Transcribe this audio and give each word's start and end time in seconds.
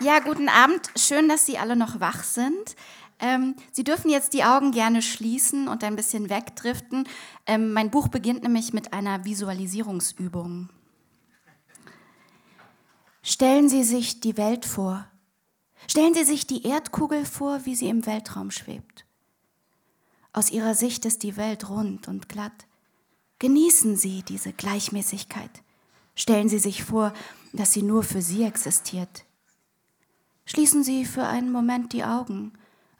Ja, 0.00 0.20
guten 0.20 0.48
Abend. 0.48 0.90
Schön, 0.96 1.28
dass 1.28 1.44
Sie 1.44 1.58
alle 1.58 1.74
noch 1.74 1.98
wach 1.98 2.22
sind. 2.22 2.76
Ähm, 3.18 3.56
Sie 3.72 3.82
dürfen 3.82 4.10
jetzt 4.10 4.32
die 4.32 4.44
Augen 4.44 4.70
gerne 4.70 5.02
schließen 5.02 5.66
und 5.66 5.82
ein 5.82 5.96
bisschen 5.96 6.30
wegdriften. 6.30 7.08
Ähm, 7.46 7.72
mein 7.72 7.90
Buch 7.90 8.06
beginnt 8.06 8.44
nämlich 8.44 8.72
mit 8.72 8.92
einer 8.92 9.24
Visualisierungsübung. 9.24 10.68
Stellen 13.22 13.68
Sie 13.68 13.82
sich 13.82 14.20
die 14.20 14.36
Welt 14.36 14.64
vor. 14.64 15.04
Stellen 15.88 16.14
Sie 16.14 16.24
sich 16.24 16.46
die 16.46 16.64
Erdkugel 16.64 17.24
vor, 17.24 17.66
wie 17.66 17.74
sie 17.74 17.88
im 17.88 18.06
Weltraum 18.06 18.52
schwebt. 18.52 19.04
Aus 20.32 20.50
Ihrer 20.50 20.76
Sicht 20.76 21.04
ist 21.06 21.24
die 21.24 21.36
Welt 21.36 21.68
rund 21.68 22.06
und 22.06 22.28
glatt. 22.28 22.66
Genießen 23.40 23.96
Sie 23.96 24.22
diese 24.22 24.52
Gleichmäßigkeit. 24.52 25.50
Stellen 26.14 26.48
Sie 26.48 26.60
sich 26.60 26.84
vor, 26.84 27.12
dass 27.52 27.72
sie 27.72 27.82
nur 27.82 28.04
für 28.04 28.22
Sie 28.22 28.44
existiert. 28.44 29.24
Schließen 30.48 30.82
Sie 30.82 31.04
für 31.04 31.26
einen 31.26 31.52
Moment 31.52 31.92
die 31.92 32.04
Augen, 32.04 32.52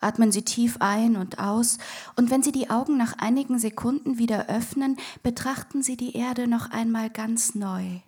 atmen 0.03 0.31
Sie 0.31 0.43
tief 0.43 0.77
ein 0.81 1.17
und 1.17 1.39
aus, 1.39 1.79
und 2.15 2.31
wenn 2.31 2.43
Sie 2.43 2.53
die 2.53 2.69
Augen 2.69 2.99
nach 2.99 3.15
einigen 3.17 3.59
Sekunden 3.59 4.19
wieder 4.19 4.51
öffnen, 4.51 4.99
betrachten 5.23 5.83
Sie 5.83 5.97
die 5.97 6.15
Erde 6.15 6.47
noch 6.47 6.71
einmal 6.71 7.09
ganz 7.09 7.55
neu. 7.55 8.01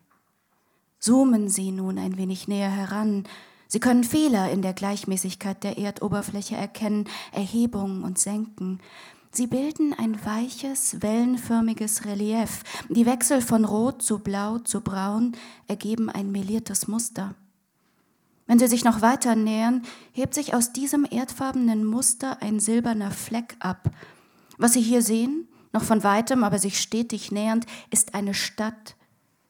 Zoomen 0.99 1.49
Sie 1.49 1.73
nun 1.73 1.99
ein 1.99 2.19
wenig 2.19 2.49
näher 2.49 2.71
heran. 2.71 3.25
Sie 3.66 3.80
können 3.80 4.05
Fehler 4.05 4.51
in 4.51 4.61
der 4.61 4.75
Gleichmäßigkeit 4.75 5.65
der 5.65 5.79
Erdoberfläche 5.79 6.57
erkennen, 6.57 7.09
Erhebungen 7.33 8.05
und 8.05 8.19
Senken. 8.19 8.79
Sie 9.30 9.47
bilden 9.47 9.95
ein 9.95 10.23
weiches, 10.23 11.01
wellenförmiges 11.01 12.05
Relief. 12.05 12.63
Die 12.91 13.07
Wechsel 13.07 13.41
von 13.41 13.65
Rot 13.65 14.02
zu 14.02 14.19
Blau 14.19 14.59
zu 14.59 14.83
Braun 14.83 15.33
ergeben 15.66 16.11
ein 16.11 16.30
meliertes 16.30 16.88
Muster. 16.88 17.35
Wenn 18.51 18.59
Sie 18.59 18.67
sich 18.67 18.83
noch 18.83 19.01
weiter 19.01 19.37
nähern, 19.37 19.83
hebt 20.11 20.35
sich 20.35 20.55
aus 20.55 20.73
diesem 20.73 21.05
erdfarbenen 21.09 21.85
Muster 21.85 22.43
ein 22.43 22.59
silberner 22.59 23.13
Fleck 23.13 23.55
ab. 23.61 23.93
Was 24.59 24.73
Sie 24.73 24.80
hier 24.80 25.02
sehen, 25.02 25.47
noch 25.73 25.85
von 25.85 26.02
weitem, 26.02 26.43
aber 26.43 26.59
sich 26.59 26.80
stetig 26.80 27.30
nähernd, 27.30 27.66
ist 27.91 28.13
eine 28.16 28.35
Stadt. 28.35 28.97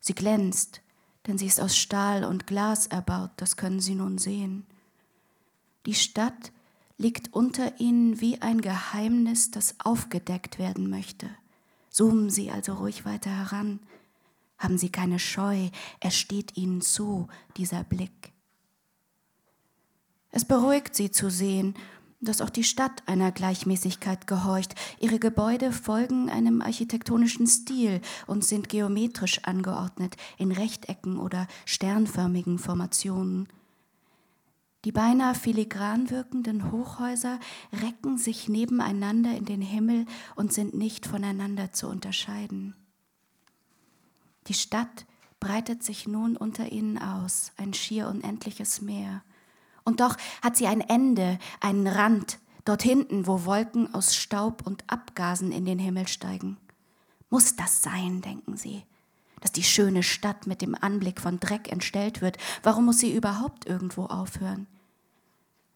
Sie 0.00 0.14
glänzt, 0.14 0.82
denn 1.26 1.38
sie 1.38 1.46
ist 1.46 1.62
aus 1.62 1.78
Stahl 1.78 2.24
und 2.24 2.46
Glas 2.46 2.88
erbaut, 2.88 3.30
das 3.38 3.56
können 3.56 3.80
Sie 3.80 3.94
nun 3.94 4.18
sehen. 4.18 4.66
Die 5.86 5.94
Stadt 5.94 6.52
liegt 6.98 7.32
unter 7.32 7.80
Ihnen 7.80 8.20
wie 8.20 8.42
ein 8.42 8.60
Geheimnis, 8.60 9.50
das 9.50 9.76
aufgedeckt 9.82 10.58
werden 10.58 10.90
möchte. 10.90 11.30
Zoomen 11.88 12.28
Sie 12.28 12.50
also 12.50 12.74
ruhig 12.74 13.06
weiter 13.06 13.30
heran. 13.30 13.80
Haben 14.58 14.76
Sie 14.76 14.92
keine 14.92 15.18
Scheu, 15.18 15.70
er 16.00 16.10
steht 16.10 16.58
Ihnen 16.58 16.82
zu, 16.82 17.28
dieser 17.56 17.82
Blick. 17.82 18.34
Es 20.30 20.44
beruhigt 20.44 20.94
sie 20.94 21.10
zu 21.10 21.30
sehen, 21.30 21.74
dass 22.20 22.42
auch 22.42 22.50
die 22.50 22.64
Stadt 22.64 23.02
einer 23.06 23.32
Gleichmäßigkeit 23.32 24.26
gehorcht. 24.26 24.74
Ihre 25.00 25.18
Gebäude 25.18 25.72
folgen 25.72 26.28
einem 26.28 26.60
architektonischen 26.60 27.46
Stil 27.46 28.00
und 28.26 28.44
sind 28.44 28.68
geometrisch 28.68 29.44
angeordnet 29.44 30.16
in 30.36 30.52
Rechtecken 30.52 31.18
oder 31.18 31.46
sternförmigen 31.64 32.58
Formationen. 32.58 33.48
Die 34.84 34.92
beinahe 34.92 35.34
filigran 35.34 36.08
wirkenden 36.10 36.72
Hochhäuser 36.72 37.38
recken 37.82 38.16
sich 38.16 38.48
nebeneinander 38.48 39.36
in 39.36 39.44
den 39.44 39.60
Himmel 39.60 40.06
und 40.36 40.52
sind 40.52 40.74
nicht 40.74 41.06
voneinander 41.06 41.72
zu 41.72 41.88
unterscheiden. 41.88 42.74
Die 44.46 44.54
Stadt 44.54 45.06
breitet 45.38 45.82
sich 45.82 46.08
nun 46.08 46.36
unter 46.36 46.72
ihnen 46.72 46.98
aus, 46.98 47.52
ein 47.56 47.74
schier 47.74 48.08
unendliches 48.08 48.80
Meer. 48.80 49.22
Und 49.90 49.98
doch 49.98 50.16
hat 50.40 50.56
sie 50.56 50.68
ein 50.68 50.82
Ende, 50.82 51.40
einen 51.58 51.88
Rand, 51.88 52.38
dort 52.64 52.80
hinten, 52.80 53.26
wo 53.26 53.44
Wolken 53.44 53.92
aus 53.92 54.14
Staub 54.14 54.64
und 54.64 54.84
Abgasen 54.86 55.50
in 55.50 55.64
den 55.64 55.80
Himmel 55.80 56.06
steigen. 56.06 56.58
Muss 57.28 57.56
das 57.56 57.82
sein, 57.82 58.20
denken 58.20 58.56
sie, 58.56 58.84
dass 59.40 59.50
die 59.50 59.64
schöne 59.64 60.04
Stadt 60.04 60.46
mit 60.46 60.62
dem 60.62 60.76
Anblick 60.80 61.20
von 61.20 61.40
Dreck 61.40 61.72
entstellt 61.72 62.22
wird? 62.22 62.38
Warum 62.62 62.84
muss 62.84 63.00
sie 63.00 63.12
überhaupt 63.12 63.66
irgendwo 63.66 64.04
aufhören? 64.04 64.68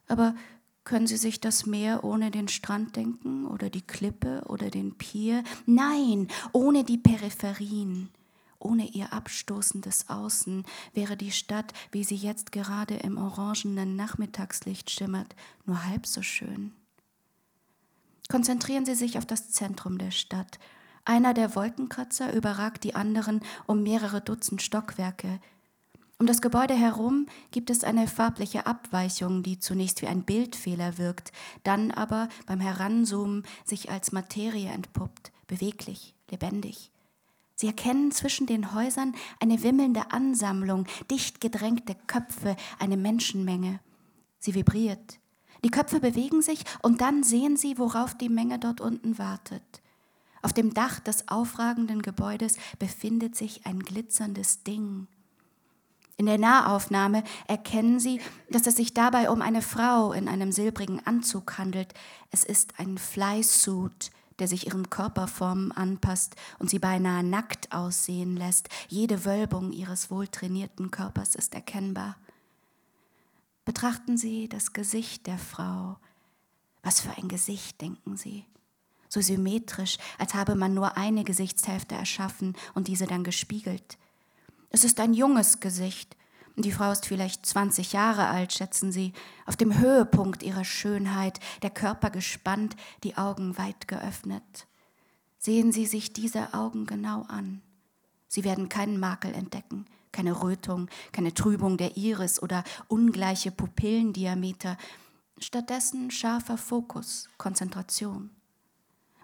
Aber 0.06 0.36
können 0.84 1.08
Sie 1.08 1.16
sich 1.16 1.41
das 1.41 1.66
Meer 1.66 2.04
ohne 2.04 2.31
den 2.31 2.46
Strand 2.46 2.94
denken 2.94 3.48
oder 3.48 3.69
die 3.69 3.84
Klippe 3.84 4.42
oder 4.46 4.70
den 4.70 4.94
Pier? 4.94 5.42
Nein, 5.66 6.28
ohne 6.52 6.84
die 6.84 6.98
Peripherien. 6.98 8.10
Ohne 8.64 8.86
ihr 8.86 9.12
abstoßendes 9.12 10.08
Außen 10.08 10.64
wäre 10.94 11.19
die 11.19 11.32
Stadt, 11.32 11.75
wie 11.92 12.02
sie 12.02 12.16
jetzt 12.16 12.50
gerade 12.50 12.94
im 12.94 13.19
orangenen 13.19 13.94
Nachmittagslicht 13.94 14.91
schimmert, 14.91 15.36
nur 15.66 15.84
halb 15.84 16.06
so 16.06 16.22
schön. 16.22 16.72
Konzentrieren 18.30 18.86
Sie 18.86 18.94
sich 18.94 19.19
auf 19.19 19.26
das 19.26 19.50
Zentrum 19.50 19.98
der 19.98 20.12
Stadt. 20.12 20.58
Einer 21.04 21.34
der 21.34 21.54
Wolkenkratzer 21.54 22.32
überragt 22.32 22.84
die 22.84 22.94
anderen 22.94 23.42
um 23.66 23.82
mehrere 23.82 24.22
Dutzend 24.22 24.62
Stockwerke. 24.62 25.41
Um 26.19 26.26
das 26.26 26.41
Gebäude 26.41 26.75
herum 26.75 27.26
gibt 27.50 27.69
es 27.69 27.84
eine 27.84 28.08
farbliche 28.08 28.66
Abweichung, 28.66 29.42
die 29.42 29.58
zunächst 29.58 30.00
wie 30.00 30.06
ein 30.06 30.22
Bildfehler 30.22 30.96
wirkt, 30.96 31.32
dann 31.64 31.91
aber 31.91 32.31
beim 32.46 32.60
Heranzoomen 32.60 33.44
sich 33.66 33.91
als 33.91 34.10
Materie 34.10 34.70
entpuppt, 34.70 35.32
beweglich, 35.48 36.14
lebendig. 36.31 36.94
Sie 37.54 37.66
erkennen 37.66 38.10
zwischen 38.10 38.47
den 38.47 38.75
Häusern 38.75 39.15
eine 39.41 39.62
wimmelnde 39.62 40.10
Ansammlung, 40.10 40.87
dicht 41.10 41.41
gedrängte 41.41 41.97
Köpfe, 42.06 42.56
eine 42.78 42.97
Menschenmenge. 42.97 43.81
Sie 44.38 44.54
vibriert. 44.54 45.20
Die 45.64 45.70
Köpfe 45.70 46.00
bewegen 46.00 46.43
sich 46.43 46.64
und 46.82 47.00
dann 47.00 47.22
sehen 47.22 47.56
sie, 47.56 47.78
worauf 47.78 48.14
die 48.14 48.28
Menge 48.28 48.59
dort 48.59 48.81
unten 48.81 49.19
wartet. 49.19 49.62
Auf 50.43 50.53
dem 50.53 50.75
Dach 50.75 51.00
des 51.00 51.28
aufragenden 51.28 52.03
Gebäudes 52.03 52.59
befindet 52.78 53.34
sich 53.34 53.64
ein 53.64 53.78
glitzerndes 53.78 54.62
Ding. 54.62 55.06
In 56.16 56.26
der 56.26 56.38
Nahaufnahme 56.38 57.25
erkennen 57.48 57.98
Sie, 57.98 58.20
dass 58.50 58.66
es 58.66 58.76
sich 58.76 58.94
dabei 58.94 59.31
um 59.31 59.43
eine 59.43 59.62
Frau 59.62 60.12
in 60.12 60.28
einem 60.28 60.53
silbrigen 60.53 61.04
Anzug 61.06 61.59
handelt. 61.59 61.93
Es 62.31 62.44
ist 62.44 62.78
ein 62.78 62.98
Flysuit, 62.98 64.10
der 64.38 64.48
sich 64.48 64.66
ihren 64.66 64.90
Körperformen 64.90 65.72
anpasst 65.72 66.36
und 66.58 66.70
sie 66.70 66.78
beinahe 66.78 67.22
nackt 67.22 67.72
aussehen 67.72 68.36
lässt. 68.36 68.68
Jede 68.88 69.24
Wölbung 69.24 69.72
ihres 69.72 70.10
wohltrainierten 70.10 70.90
Körpers 70.90 71.34
ist 71.34 71.54
erkennbar. 71.54 72.16
Betrachten 73.64 74.18
Sie 74.18 74.48
das 74.48 74.72
Gesicht 74.72 75.26
der 75.26 75.38
Frau. 75.38 75.96
Was 76.82 77.00
für 77.00 77.16
ein 77.16 77.28
Gesicht, 77.28 77.80
denken 77.80 78.16
Sie. 78.16 78.44
So 79.08 79.20
symmetrisch, 79.20 79.96
als 80.18 80.34
habe 80.34 80.54
man 80.54 80.74
nur 80.74 80.96
eine 80.96 81.24
Gesichtshälfte 81.24 81.94
erschaffen 81.94 82.56
und 82.74 82.88
diese 82.88 83.06
dann 83.06 83.24
gespiegelt. 83.24 83.96
Es 84.70 84.84
ist 84.84 85.00
ein 85.00 85.14
junges 85.14 85.60
Gesicht, 85.60 86.16
die 86.62 86.72
Frau 86.72 86.92
ist 86.92 87.06
vielleicht 87.06 87.44
20 87.44 87.92
Jahre 87.92 88.28
alt, 88.28 88.53
schätzen 88.53 88.92
Sie, 88.92 89.12
auf 89.44 89.56
dem 89.56 89.78
Höhepunkt 89.78 90.42
ihrer 90.42 90.65
Schönheit, 90.65 91.41
der 91.62 91.70
Körper 91.70 92.10
gespannt, 92.10 92.76
die 93.03 93.16
Augen 93.16 93.59
weit 93.59 93.88
geöffnet. 93.88 94.66
Sehen 95.38 95.72
Sie 95.72 95.87
sich 95.87 96.12
diese 96.12 96.54
Augen 96.54 96.87
genau 96.87 97.22
an. 97.22 97.60
Sie 98.28 98.44
werden 98.44 98.69
keinen 98.69 99.00
Makel 99.00 99.34
entdecken, 99.34 99.87
keine 100.12 100.43
Rötung, 100.43 100.88
keine 101.12 101.34
Trübung 101.34 101.76
der 101.76 101.97
Iris 101.97 102.41
oder 102.41 102.62
ungleiche 102.88 103.50
Pupillendiameter, 103.50 104.76
stattdessen 105.38 106.10
scharfer 106.10 106.56
Fokus, 106.56 107.28
Konzentration. 107.37 108.31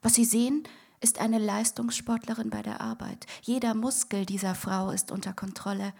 Was 0.03 0.15
Sie 0.15 0.25
sehen, 0.25 0.65
ist 1.01 1.19
eine 1.19 1.39
Leistungssportlerin 1.39 2.51
bei 2.51 2.63
der 2.63 2.81
Arbeit. 2.81 3.27
Jeder 3.43 3.75
Muskel 3.75 4.27
dieser 4.27 4.55
Frau 4.55 4.91
ist 4.91 5.11
unter 5.11 5.33
Kontrolle. 5.33 5.95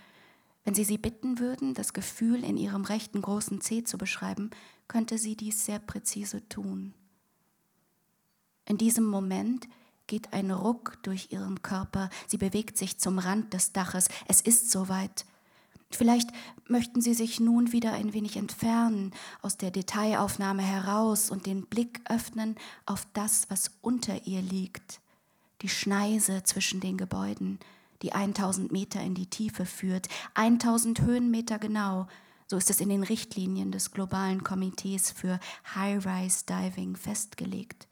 Wenn 0.65 0.75
Sie 0.75 0.85
sie 0.85 0.99
bitten 0.99 1.39
würden, 1.39 1.75
das 1.75 1.93
Gefühl 1.93 2.45
in 2.45 2.57
ihrem 2.57 2.85
rechten 2.85 3.23
großen 3.23 3.61
Zeh 3.61 3.85
zu 3.85 3.97
beschreiben, 3.99 4.51
könnte 4.89 5.19
sie 5.19 5.37
dies 5.37 5.65
sehr 5.65 5.79
präzise 5.79 6.49
tun. 6.49 6.95
In 8.67 8.77
diesem 8.77 9.05
Moment 9.05 9.69
geht 10.07 10.33
ein 10.33 10.51
Ruck 10.51 10.99
durch 11.03 11.31
ihren 11.31 11.63
Körper, 11.63 12.11
sie 12.27 12.39
bewegt 12.39 12.77
sich 12.77 12.99
zum 12.99 13.19
Rand 13.19 13.55
des 13.55 13.73
Daches, 13.73 14.09
es 14.27 14.41
ist 14.41 14.71
soweit. 14.71 15.25
Vielleicht 15.93 16.31
möchten 16.69 17.01
Sie 17.01 17.15
sich 17.15 17.41
nun 17.41 17.73
wieder 17.73 17.93
ein 17.93 18.13
wenig 18.13 18.37
entfernen, 18.37 19.13
aus 19.43 19.57
der 19.57 19.71
Detailaufnahme 19.71 20.63
heraus 20.63 21.31
und 21.31 21.47
den 21.47 21.67
Blick 21.67 22.01
öffnen 22.09 22.57
auf 22.87 23.07
das, 23.13 23.51
was 23.51 23.73
unter 23.81 24.27
ihr 24.27 24.43
liegt, 24.43 25.01
die 25.63 25.69
Schneise 25.69 26.43
zwischen 26.45 26.81
den 26.81 26.97
Gebäuden, 26.97 27.59
die 28.03 28.13
1000 28.13 28.73
Meter 28.73 29.01
in 29.01 29.15
die 29.15 29.27
Tiefe 29.27 29.67
führt, 29.67 30.09
1000 30.35 31.03
Höhenmeter 31.03 31.59
genau. 31.59 32.07
So 32.47 32.57
ist 32.57 32.71
es 32.71 32.81
in 32.81 32.89
den 32.89 33.05
Richtlinien 33.05 33.71
des 33.71 33.93
globalen 33.93 34.43
Komitees 34.43 35.13
für 35.13 35.39
High-Rise 35.75 36.47
Diving 36.47 36.97
festgelegt. 36.97 37.87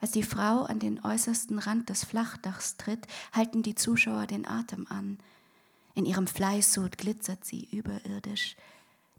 Als 0.00 0.12
die 0.12 0.22
Frau 0.22 0.62
an 0.62 0.78
den 0.78 1.04
äußersten 1.04 1.58
Rand 1.58 1.88
des 1.88 2.04
Flachdachs 2.04 2.76
tritt, 2.76 3.06
halten 3.32 3.62
die 3.62 3.74
Zuschauer 3.74 4.26
den 4.26 4.46
Atem 4.46 4.86
an. 4.88 5.18
In 5.94 6.06
ihrem 6.06 6.28
Flysuit 6.28 6.98
glitzert 6.98 7.44
sie 7.44 7.68
überirdisch. 7.72 8.56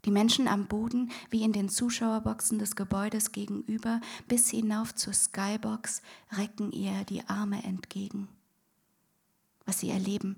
Die 0.06 0.10
Menschen 0.10 0.48
am 0.48 0.66
Boden, 0.66 1.10
wie 1.28 1.42
in 1.42 1.52
den 1.52 1.68
Zuschauerboxen 1.68 2.58
des 2.58 2.74
Gebäudes 2.74 3.32
gegenüber, 3.32 4.00
bis 4.28 4.48
hinauf 4.48 4.94
zur 4.94 5.12
Skybox, 5.12 6.00
recken 6.32 6.72
ihr 6.72 7.04
die 7.04 7.28
Arme 7.28 7.62
entgegen. 7.64 8.28
Was 9.70 9.78
sie 9.78 9.90
erleben, 9.90 10.36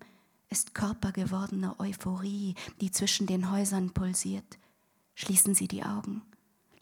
ist 0.51 0.75
körpergewordene 0.75 1.81
Euphorie, 1.81 2.55
die 2.83 2.91
zwischen 2.91 3.27
den 3.27 3.51
Häusern 3.51 3.95
pulsiert. 3.95 4.59
Schließen 5.15 5.55
Sie 5.55 5.69
die 5.69 5.85
Augen. 5.85 6.21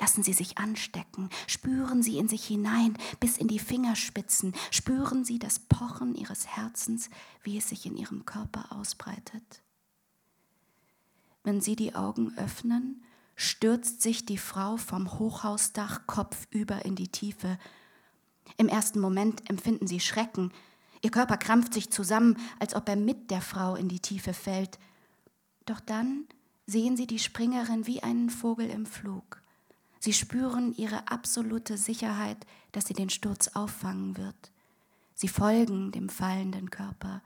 Lassen 0.00 0.24
Sie 0.24 0.32
sich 0.32 0.58
anstecken, 0.58 1.30
spüren 1.46 2.02
Sie 2.02 2.18
in 2.18 2.26
sich 2.26 2.44
hinein 2.44 2.98
bis 3.20 3.38
in 3.38 3.46
die 3.46 3.60
Fingerspitzen, 3.60 4.52
spüren 4.72 5.24
Sie 5.24 5.38
das 5.38 5.60
Pochen 5.60 6.16
Ihres 6.16 6.48
Herzens, 6.48 7.08
wie 7.44 7.56
es 7.56 7.68
sich 7.68 7.86
in 7.86 7.96
Ihrem 7.96 8.24
Körper 8.26 8.72
ausbreitet. 8.72 9.62
Wenn 11.44 11.60
Sie 11.60 11.76
die 11.76 11.94
Augen 11.94 12.36
öffnen, 12.36 13.04
stürzt 13.36 14.02
sich 14.02 14.26
die 14.26 14.38
Frau 14.38 14.76
vom 14.76 15.20
Hochhausdach 15.20 16.08
kopfüber 16.08 16.84
in 16.84 16.96
die 16.96 17.12
Tiefe. 17.12 17.60
Im 18.56 18.66
ersten 18.66 18.98
Moment 18.98 19.48
empfinden 19.48 19.86
Sie 19.86 20.00
Schrecken. 20.00 20.50
Ihr 21.02 21.10
Körper 21.10 21.36
krampft 21.36 21.74
sich 21.74 21.90
zusammen, 21.90 22.36
als 22.58 22.74
ob 22.74 22.88
er 22.88 22.96
mit 22.96 23.30
der 23.30 23.40
Frau 23.40 23.74
in 23.74 23.88
die 23.88 24.00
Tiefe 24.00 24.34
fällt. 24.34 24.78
Doch 25.66 25.80
dann 25.80 26.26
sehen 26.66 26.96
Sie 26.96 27.06
die 27.06 27.18
Springerin 27.18 27.86
wie 27.86 28.02
einen 28.02 28.30
Vogel 28.30 28.68
im 28.68 28.86
Flug. 28.86 29.42
Sie 29.98 30.14
spüren 30.14 30.74
ihre 30.76 31.08
absolute 31.08 31.76
Sicherheit, 31.76 32.46
dass 32.72 32.86
sie 32.86 32.94
den 32.94 33.10
Sturz 33.10 33.48
auffangen 33.48 34.16
wird. 34.16 34.50
Sie 35.14 35.28
folgen 35.28 35.92
dem 35.92 36.08
fallenden 36.08 36.70
Körper, 36.70 37.22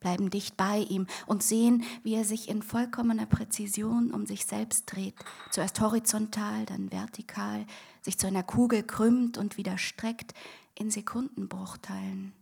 bleiben 0.00 0.28
dicht 0.28 0.56
bei 0.58 0.80
ihm 0.80 1.06
und 1.26 1.42
sehen, 1.42 1.84
wie 2.02 2.14
er 2.14 2.24
sich 2.24 2.50
in 2.50 2.62
vollkommener 2.62 3.24
Präzision 3.24 4.12
um 4.12 4.26
sich 4.26 4.44
selbst 4.44 4.92
dreht, 4.92 5.14
zuerst 5.50 5.80
horizontal, 5.80 6.66
dann 6.66 6.92
vertikal, 6.92 7.66
sich 8.02 8.18
zu 8.18 8.26
einer 8.26 8.42
Kugel 8.42 8.82
krümmt 8.82 9.38
und 9.38 9.56
wieder 9.56 9.78
streckt 9.78 10.34
in 10.74 10.90
Sekundenbruchteilen. 10.90 12.34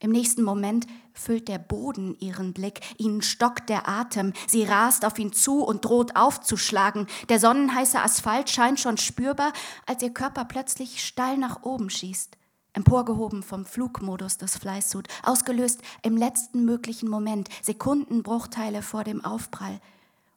Im 0.00 0.10
nächsten 0.10 0.42
Moment 0.42 0.86
füllt 1.12 1.48
der 1.48 1.58
Boden 1.58 2.16
ihren 2.18 2.52
Blick, 2.54 2.80
ihnen 2.98 3.20
stockt 3.20 3.68
der 3.68 3.88
Atem, 3.88 4.32
sie 4.46 4.64
rast 4.64 5.04
auf 5.04 5.18
ihn 5.18 5.32
zu 5.32 5.62
und 5.62 5.84
droht 5.84 6.16
aufzuschlagen. 6.16 7.06
Der 7.28 7.38
sonnenheiße 7.38 8.00
Asphalt 8.00 8.48
scheint 8.48 8.80
schon 8.80 8.96
spürbar, 8.96 9.52
als 9.86 10.02
ihr 10.02 10.10
Körper 10.10 10.46
plötzlich 10.46 11.04
steil 11.04 11.36
nach 11.36 11.62
oben 11.62 11.90
schießt 11.90 12.36
emporgehoben 12.72 13.42
vom 13.42 13.64
Flugmodus 13.64 14.38
des 14.38 14.56
Flysuit, 14.56 15.08
ausgelöst 15.22 15.82
im 16.02 16.16
letzten 16.16 16.64
möglichen 16.64 17.08
Moment, 17.08 17.48
Sekundenbruchteile 17.62 18.82
vor 18.82 19.04
dem 19.04 19.24
Aufprall. 19.24 19.80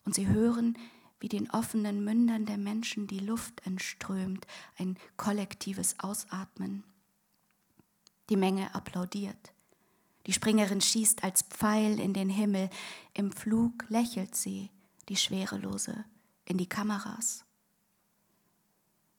Und 0.06 0.16
sie 0.16 0.27
hören, 0.27 0.77
wie 1.19 1.30
den 1.30 1.50
offenen 1.51 2.04
Mündern 2.04 2.45
der 2.45 2.57
Menschen 2.57 3.07
die 3.07 3.19
Luft 3.19 3.66
entströmt, 3.66 4.45
ein 4.77 4.98
kollektives 5.16 6.00
Ausatmen. 6.00 6.83
Die 8.30 8.36
Menge 8.36 8.74
applaudiert. 8.74 9.52
Die 10.25 10.33
Springerin 10.33 10.81
schießt 10.81 11.23
als 11.23 11.43
Pfeil 11.43 11.99
in 11.99 12.13
den 12.13 12.29
Himmel. 12.29 12.69
Im 13.13 13.31
Flug 13.31 13.85
lächelt 13.89 14.35
sie, 14.35 14.69
die 15.09 15.17
Schwerelose, 15.17 16.05
in 16.45 16.57
die 16.57 16.67
Kameras. 16.67 17.45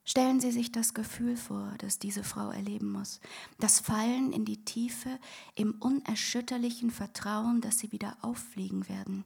Stellen 0.07 0.39
Sie 0.39 0.53
sich 0.53 0.71
das 0.71 0.93
Gefühl 0.93 1.37
vor, 1.37 1.73
das 1.79 1.99
diese 1.99 2.25
Frau 2.25 2.51
erleben 2.51 2.93
muss. 2.93 3.21
Das 3.59 3.81
Fallen 3.81 4.33
in 4.33 4.45
die 4.45 4.63
Tiefe 4.63 5.19
im 5.55 5.73
unerschütterlichen 5.81 6.91
Vertrauen, 6.91 7.63
dass 7.63 7.79
sie 7.79 7.91
wieder 7.91 8.19
auffliegen 8.21 8.87
werden, 8.89 9.25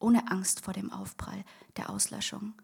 ohne 0.00 0.32
Angst 0.32 0.64
vor 0.64 0.74
dem 0.74 0.92
Aufprall, 0.92 1.44
der 1.76 1.90
Auslöschung. 1.90 2.54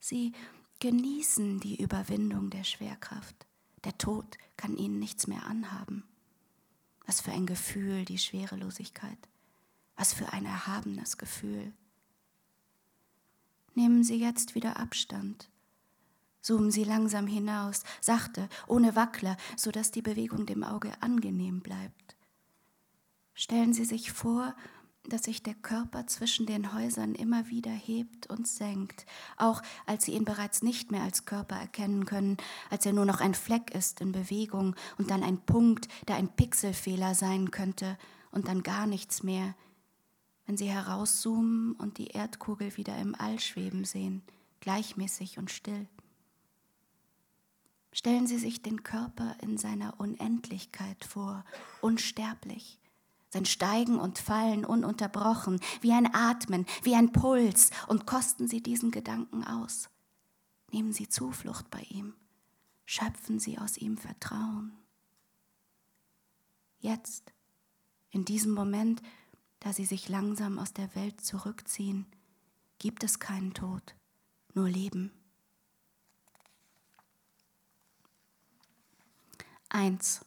Sie 0.00 0.32
genießen 0.80 1.60
die 1.60 1.80
Überwindung 1.80 2.48
der 2.48 2.64
Schwerkraft. 2.64 3.46
Der 3.84 3.98
Tod 3.98 4.38
kann 4.56 4.78
ihnen 4.78 4.98
nichts 4.98 5.26
mehr 5.26 5.44
anhaben. 5.46 6.04
Was 7.06 7.20
für 7.20 7.32
ein 7.32 7.46
Gefühl, 7.46 8.04
die 8.04 8.18
Schwerelosigkeit. 8.18 9.18
Was 9.96 10.12
für 10.12 10.32
ein 10.32 10.44
erhabenes 10.44 11.16
Gefühl. 11.16 11.72
Nehmen 13.74 14.04
Sie 14.04 14.16
jetzt 14.16 14.54
wieder 14.54 14.78
Abstand 14.78 15.48
Zoomen 16.46 16.70
Sie 16.70 16.84
langsam 16.84 17.26
hinaus, 17.26 17.82
sachte, 18.00 18.48
ohne 18.68 18.94
Wackler, 18.94 19.36
sodass 19.56 19.90
die 19.90 20.00
Bewegung 20.00 20.46
dem 20.46 20.62
Auge 20.62 20.92
angenehm 21.00 21.58
bleibt. 21.58 22.14
Stellen 23.34 23.72
Sie 23.72 23.84
sich 23.84 24.12
vor, 24.12 24.54
dass 25.08 25.24
sich 25.24 25.42
der 25.42 25.54
Körper 25.54 26.06
zwischen 26.06 26.46
den 26.46 26.74
Häusern 26.74 27.14
immer 27.14 27.48
wieder 27.48 27.70
hebt 27.70 28.26
und 28.28 28.46
senkt, 28.46 29.06
auch 29.36 29.62
als 29.86 30.04
Sie 30.04 30.12
ihn 30.12 30.24
bereits 30.24 30.62
nicht 30.62 30.90
mehr 30.90 31.02
als 31.02 31.24
Körper 31.24 31.56
erkennen 31.56 32.04
können, 32.06 32.36
als 32.70 32.86
er 32.86 32.92
nur 32.92 33.04
noch 33.04 33.20
ein 33.20 33.34
Fleck 33.34 33.74
ist 33.74 34.00
in 34.00 34.12
Bewegung 34.12 34.74
und 34.98 35.10
dann 35.10 35.22
ein 35.22 35.38
Punkt, 35.38 35.88
der 36.08 36.16
ein 36.16 36.28
Pixelfehler 36.28 37.14
sein 37.14 37.50
könnte 37.50 37.98
und 38.30 38.48
dann 38.48 38.62
gar 38.62 38.86
nichts 38.86 39.22
mehr, 39.22 39.54
wenn 40.46 40.56
Sie 40.56 40.70
herauszoomen 40.70 41.72
und 41.72 41.98
die 41.98 42.08
Erdkugel 42.08 42.76
wieder 42.76 42.96
im 42.98 43.14
All 43.14 43.40
schweben 43.40 43.84
sehen, 43.84 44.22
gleichmäßig 44.60 45.38
und 45.38 45.50
still. 45.50 45.86
Stellen 47.92 48.26
Sie 48.26 48.38
sich 48.38 48.62
den 48.62 48.82
Körper 48.82 49.36
in 49.40 49.56
seiner 49.56 49.98
Unendlichkeit 49.98 51.04
vor, 51.04 51.44
unsterblich, 51.80 52.78
sein 53.36 53.44
Steigen 53.44 53.98
und 53.98 54.18
Fallen 54.18 54.64
ununterbrochen, 54.64 55.60
wie 55.82 55.92
ein 55.92 56.12
Atmen, 56.14 56.64
wie 56.82 56.94
ein 56.94 57.12
Puls, 57.12 57.70
und 57.86 58.06
kosten 58.06 58.48
Sie 58.48 58.62
diesen 58.62 58.90
Gedanken 58.90 59.44
aus. 59.44 59.90
Nehmen 60.72 60.94
Sie 60.94 61.08
Zuflucht 61.10 61.70
bei 61.70 61.82
ihm, 61.90 62.14
schöpfen 62.86 63.38
Sie 63.38 63.58
aus 63.58 63.76
ihm 63.76 63.98
Vertrauen. 63.98 64.72
Jetzt, 66.78 67.30
in 68.10 68.24
diesem 68.24 68.52
Moment, 68.52 69.02
da 69.60 69.74
Sie 69.74 69.84
sich 69.84 70.08
langsam 70.08 70.58
aus 70.58 70.72
der 70.72 70.94
Welt 70.94 71.20
zurückziehen, 71.20 72.06
gibt 72.78 73.04
es 73.04 73.18
keinen 73.18 73.52
Tod, 73.52 73.94
nur 74.54 74.68
Leben. 74.70 75.10
1. 79.68 80.24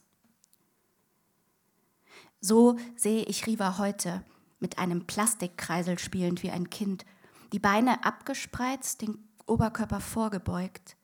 So 2.40 2.78
sehe 2.96 3.24
ich 3.24 3.46
Riva 3.46 3.76
heute, 3.78 4.24
mit 4.60 4.78
einem 4.78 5.06
Plastikkreisel 5.06 5.98
spielend 5.98 6.42
wie 6.42 6.50
ein 6.50 6.70
Kind, 6.70 7.04
die 7.52 7.58
Beine 7.58 8.04
abgespreizt, 8.04 9.02
den 9.02 9.18
Oberkörper 9.46 10.00
vorgebeugt. 10.00 10.96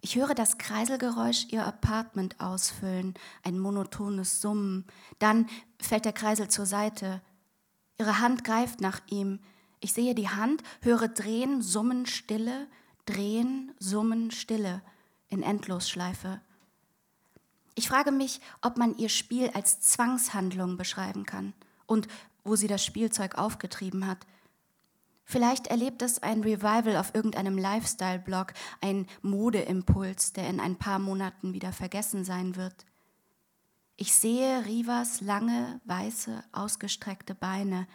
Ich 0.00 0.16
höre 0.16 0.34
das 0.34 0.58
Kreiselgeräusch 0.58 1.46
ihr 1.50 1.66
Apartment 1.66 2.40
ausfüllen, 2.40 3.14
ein 3.42 3.58
monotones 3.58 4.40
Summen. 4.40 4.84
Dann 5.18 5.48
fällt 5.80 6.04
der 6.04 6.12
Kreisel 6.12 6.48
zur 6.48 6.66
Seite. 6.66 7.20
Ihre 7.98 8.20
Hand 8.20 8.44
greift 8.44 8.80
nach 8.80 9.00
ihm. 9.10 9.40
Ich 9.80 9.92
sehe 9.92 10.14
die 10.14 10.28
Hand, 10.28 10.62
höre 10.82 11.08
Drehen, 11.08 11.62
Summen, 11.62 12.06
Stille, 12.06 12.68
Drehen, 13.06 13.72
Summen, 13.78 14.30
Stille 14.30 14.82
in 15.28 15.42
Endlosschleife. 15.42 16.40
Ich 17.78 17.86
frage 17.86 18.10
mich, 18.10 18.40
ob 18.60 18.76
man 18.76 18.98
ihr 18.98 19.08
Spiel 19.08 19.50
als 19.50 19.78
Zwangshandlung 19.78 20.76
beschreiben 20.76 21.24
kann 21.24 21.54
und 21.86 22.08
wo 22.42 22.56
sie 22.56 22.66
das 22.66 22.84
Spielzeug 22.84 23.38
aufgetrieben 23.38 24.04
hat. 24.04 24.26
Vielleicht 25.24 25.68
erlebt 25.68 26.02
es 26.02 26.20
ein 26.20 26.40
Revival 26.40 26.96
auf 26.96 27.14
irgendeinem 27.14 27.56
Lifestyle-Blog, 27.56 28.52
ein 28.80 29.06
Modeimpuls, 29.22 30.32
der 30.32 30.50
in 30.50 30.58
ein 30.58 30.74
paar 30.74 30.98
Monaten 30.98 31.52
wieder 31.52 31.72
vergessen 31.72 32.24
sein 32.24 32.56
wird. 32.56 32.84
Ich 33.96 34.12
sehe 34.12 34.66
Rivas 34.66 35.20
lange, 35.20 35.80
weiße, 35.84 36.42
ausgestreckte 36.50 37.36
Beine. 37.36 37.86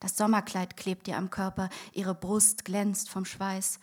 Das 0.00 0.16
Sommerkleid 0.16 0.76
klebt 0.76 1.06
ihr 1.06 1.16
am 1.16 1.30
Körper, 1.30 1.68
ihre 1.92 2.16
Brust 2.16 2.64
glänzt 2.64 3.08
vom 3.08 3.24
Schweiß. 3.24 3.78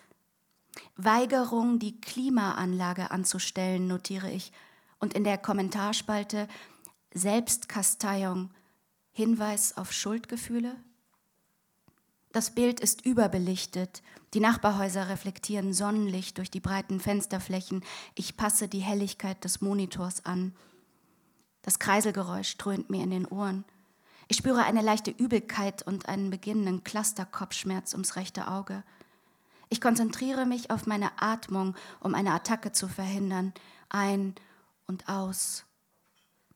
Weigerung, 0.98 1.80
die 1.80 2.02
Klimaanlage 2.02 3.10
anzustellen, 3.10 3.88
notiere 3.88 4.30
ich, 4.30 4.52
und 5.00 5.14
in 5.14 5.24
der 5.24 5.38
Kommentarspalte 5.38 6.48
Selbstkasteiung, 7.14 8.52
Hinweis 9.12 9.76
auf 9.78 9.92
Schuldgefühle. 9.92 10.76
Das 12.32 12.52
Bild 12.52 12.80
ist 12.80 13.06
überbelichtet. 13.06 14.04
Die 14.34 14.40
Nachbarhäuser 14.40 15.10
reflektieren 15.10 15.74
Sonnenlicht 15.74 16.38
durch 16.38 16.52
die 16.52 16.60
breiten 16.60 17.00
Fensterflächen. 17.00 17.84
Ich 18.14 18.38
passe 18.38 18.68
die 18.68 18.80
Helligkeit 18.82 19.44
des 19.44 19.62
Monitors 19.62 20.26
an. 20.26 20.54
Das 21.64 21.80
Kreiselgeräusch 21.80 22.58
dröhnt 22.58 22.90
mir 22.90 23.04
in 23.04 23.10
den 23.10 23.26
Ohren. 23.26 23.66
Ich 24.28 24.38
spüre 24.38 24.64
eine 24.64 24.82
leichte 24.82 25.10
Übelkeit 25.10 25.82
und 25.84 26.10
einen 26.10 26.30
beginnenden 26.30 26.84
Clusterkopfschmerz 26.84 27.94
ums 27.94 28.18
rechte 28.18 28.48
Auge. 28.48 28.84
Ich 29.70 29.82
konzentriere 29.82 30.46
mich 30.46 30.70
auf 30.70 30.86
meine 30.86 31.10
Atmung, 31.22 31.76
um 32.00 32.14
eine 32.14 32.34
Attacke 32.34 32.72
zu 32.72 32.88
verhindern. 32.88 33.54
Ein 33.90 34.36
und 34.88 35.08
aus. 35.08 35.66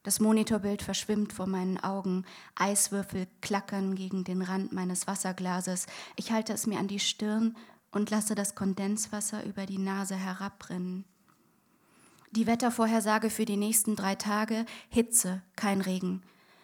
Das 0.04 0.20
Monitorbild 0.20 0.82
verschwimmt 0.82 1.32
vor 1.32 1.46
meinen 1.46 1.78
Augen. 1.78 2.26
Eiswürfel 2.56 3.28
klackern 3.42 3.94
gegen 3.94 4.24
den 4.24 4.42
Rand 4.42 4.72
meines 4.72 5.06
Wasserglases. 5.06 5.86
Ich 6.16 6.32
halte 6.32 6.54
es 6.54 6.66
mir 6.66 6.80
an 6.80 6.88
die 6.88 7.00
Stirn 7.00 7.56
und 7.92 8.10
lasse 8.10 8.34
das 8.34 8.56
Kondenswasser 8.56 9.44
über 9.44 9.68
die 9.68 9.78
Nase 9.78 10.16
herabrinnen. 10.16 11.06
Die 12.32 12.48
Wettervorhersage 12.48 13.30
für 13.30 13.46
die 13.46 13.58
nächsten 13.58 13.96
drei 13.96 14.16
Tage: 14.16 14.66
Hitze, 14.90 15.44
kein 15.56 15.82
Regen. 15.82 16.24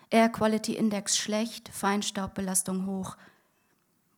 Air 0.10 0.30
Quality 0.30 0.74
Index 0.74 1.18
schlecht, 1.18 1.70
Feinstaubbelastung 1.70 2.86
hoch. 2.88 3.18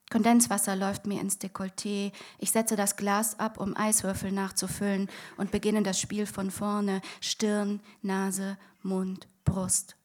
Kondenswasser 0.09 0.75
läuft 0.75 1.05
mir 1.05 1.21
ins 1.21 1.39
Dekolleté. 1.39 2.11
Ich 2.39 2.51
setze 2.51 2.75
das 2.75 2.95
Glas 2.95 3.39
ab, 3.39 3.59
um 3.59 3.77
Eiswürfel 3.77 4.31
nachzufüllen 4.31 5.07
und 5.37 5.51
beginne 5.51 5.83
das 5.83 5.99
Spiel 5.99 6.25
von 6.25 6.49
vorne. 6.49 7.01
Stirn, 7.21 7.79
Nase, 8.01 8.57
Mund, 8.81 9.27
Brust. 9.45 9.95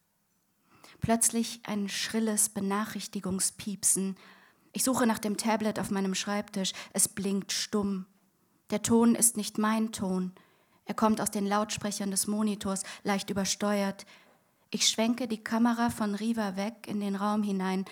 Plötzlich 1.00 1.61
ein 1.64 1.88
schrilles 1.88 2.50
Benachrichtigungspiepsen. 2.50 4.16
Ich 4.73 4.84
suche 4.84 5.06
nach 5.06 5.18
dem 5.18 5.37
Tablet 5.37 5.78
auf 5.78 5.90
meinem 5.90 6.14
Schreibtisch. 6.14 6.73
Es 6.92 7.08
blinkt 7.08 7.52
stumm. 7.52 8.06
Der 8.70 8.82
Ton 8.82 9.14
ist 9.14 9.37
nicht 9.37 9.56
mein 9.58 9.92
Ton. 9.92 10.32
Er 10.87 10.94
kommt 10.94 11.20
aus 11.20 11.30
den 11.30 11.46
Lautsprechern 11.46 12.11
des 12.11 12.26
Monitors, 12.26 12.82
leicht 13.04 13.30
übersteuert. 13.30 14.04
Ich 14.70 14.88
schwenke 14.88 15.28
die 15.28 15.42
Kamera 15.42 15.88
von 15.90 16.14
Riva 16.14 16.56
weg 16.56 16.87
in 16.88 17.00
den 17.00 17.16
Raum 17.16 17.42
hinein, 17.42 17.84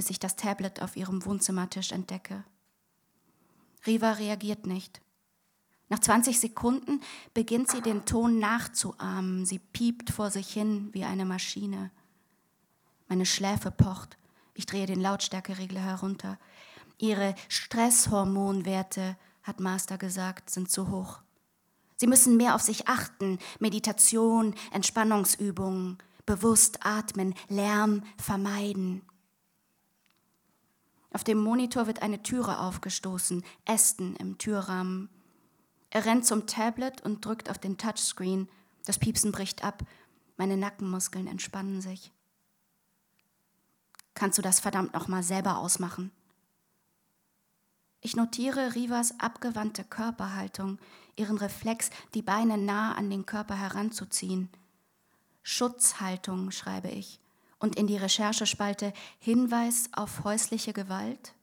bis 0.00 0.08
ich 0.08 0.18
das 0.18 0.34
Tablet 0.34 0.80
auf 0.80 0.96
ihrem 0.96 1.26
Wohnzimmertisch 1.26 1.92
entdecke. 1.92 2.42
Riva 3.86 4.12
reagiert 4.12 4.66
nicht. 4.66 5.02
Nach 5.90 5.98
20 5.98 6.40
Sekunden 6.40 7.02
beginnt 7.34 7.70
sie 7.70 7.82
den 7.82 8.06
Ton 8.06 8.38
nachzuahmen. 8.38 9.44
Sie 9.44 9.58
piept 9.58 10.08
vor 10.08 10.30
sich 10.30 10.48
hin 10.50 10.88
wie 10.92 11.04
eine 11.04 11.26
Maschine. 11.26 11.90
Meine 13.08 13.26
Schläfe 13.26 13.70
pocht. 13.70 14.16
Ich 14.54 14.64
drehe 14.64 14.86
den 14.86 15.02
Lautstärkeregler 15.02 15.82
herunter. 15.82 16.38
Ihre 16.96 17.34
Stresshormonwerte, 17.50 19.18
hat 19.42 19.60
Master 19.60 19.98
gesagt, 19.98 20.48
sind 20.48 20.70
zu 20.70 20.88
hoch. 20.88 21.20
Sie 21.96 22.06
müssen 22.06 22.38
mehr 22.38 22.54
auf 22.54 22.62
sich 22.62 22.88
achten. 22.88 23.38
Meditation, 23.58 24.54
Entspannungsübungen, 24.72 25.98
bewusst 26.24 26.86
atmen, 26.86 27.34
Lärm 27.50 28.02
vermeiden. 28.16 29.02
Auf 31.12 31.24
dem 31.24 31.38
Monitor 31.38 31.86
wird 31.86 32.02
eine 32.02 32.22
Türe 32.22 32.58
aufgestoßen, 32.60 33.44
Ästen 33.64 34.16
im 34.16 34.38
Türrahmen. 34.38 35.08
Er 35.90 36.04
rennt 36.04 36.24
zum 36.24 36.46
Tablet 36.46 37.00
und 37.00 37.24
drückt 37.24 37.50
auf 37.50 37.58
den 37.58 37.78
Touchscreen. 37.78 38.48
Das 38.84 38.98
Piepsen 38.98 39.32
bricht 39.32 39.64
ab. 39.64 39.82
Meine 40.36 40.56
Nackenmuskeln 40.56 41.26
entspannen 41.26 41.80
sich. 41.80 42.12
Kannst 44.14 44.38
du 44.38 44.42
das 44.42 44.60
verdammt 44.60 44.94
nochmal 44.94 45.22
selber 45.22 45.58
ausmachen? 45.58 46.12
Ich 48.02 48.16
notiere 48.16 48.74
Rivas 48.74 49.18
abgewandte 49.20 49.84
Körperhaltung, 49.84 50.78
ihren 51.16 51.36
Reflex, 51.36 51.90
die 52.14 52.22
Beine 52.22 52.56
nah 52.56 52.94
an 52.94 53.10
den 53.10 53.26
Körper 53.26 53.54
heranzuziehen. 53.54 54.48
Schutzhaltung, 55.42 56.50
schreibe 56.50 56.88
ich. 56.88 57.20
Und 57.60 57.76
in 57.76 57.86
die 57.86 57.96
Recherchespalte 57.96 58.92
Hinweis 59.20 59.90
auf 59.92 60.24
häusliche 60.24 60.72
Gewalt? 60.72 61.34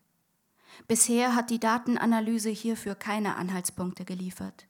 Bisher 0.88 1.36
hat 1.36 1.50
die 1.50 1.60
Datenanalyse 1.60 2.50
hierfür 2.50 2.96
keine 2.96 3.38
Anhaltspunkte 3.38 4.04
geliefert. 4.04 4.66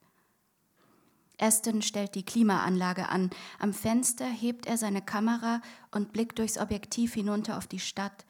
Aston 1.39 1.81
stellt 1.81 2.15
die 2.15 2.23
Klimaanlage 2.23 3.09
an. 3.09 3.29
Am 3.59 3.73
Fenster 3.73 4.25
hebt 4.25 4.65
er 4.65 4.77
seine 4.77 5.01
Kamera 5.01 5.61
und 5.91 6.11
blickt 6.13 6.39
durchs 6.39 6.57
Objektiv 6.57 7.13
hinunter 7.13 7.57
auf 7.57 7.67
die 7.67 7.79
Stadt. 7.79 8.25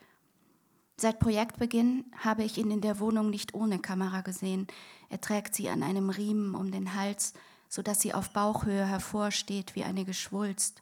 Seit 0.97 1.19
Projektbeginn 1.19 2.05
habe 2.17 2.43
ich 2.43 2.57
ihn 2.57 2.71
in 2.71 2.81
der 2.81 2.99
Wohnung 2.99 3.29
nicht 3.29 3.53
ohne 3.53 3.79
Kamera 3.79 4.21
gesehen. 4.21 4.67
Er 5.09 5.21
trägt 5.21 5.55
sie 5.55 5.69
an 5.69 5.83
einem 5.83 6.09
Riemen 6.09 6.55
um 6.55 6.71
den 6.71 6.95
Hals, 6.95 7.33
sodass 7.69 8.01
sie 8.01 8.13
auf 8.13 8.31
Bauchhöhe 8.31 8.85
hervorsteht 8.85 9.75
wie 9.75 9.83
eine 9.83 10.05
Geschwulst. 10.05 10.81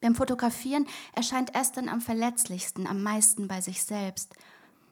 Beim 0.00 0.14
Fotografieren 0.14 0.86
erscheint 1.12 1.56
Aston 1.56 1.88
am 1.88 2.00
verletzlichsten, 2.00 2.86
am 2.86 3.02
meisten 3.02 3.48
bei 3.48 3.60
sich 3.60 3.82
selbst. 3.82 4.34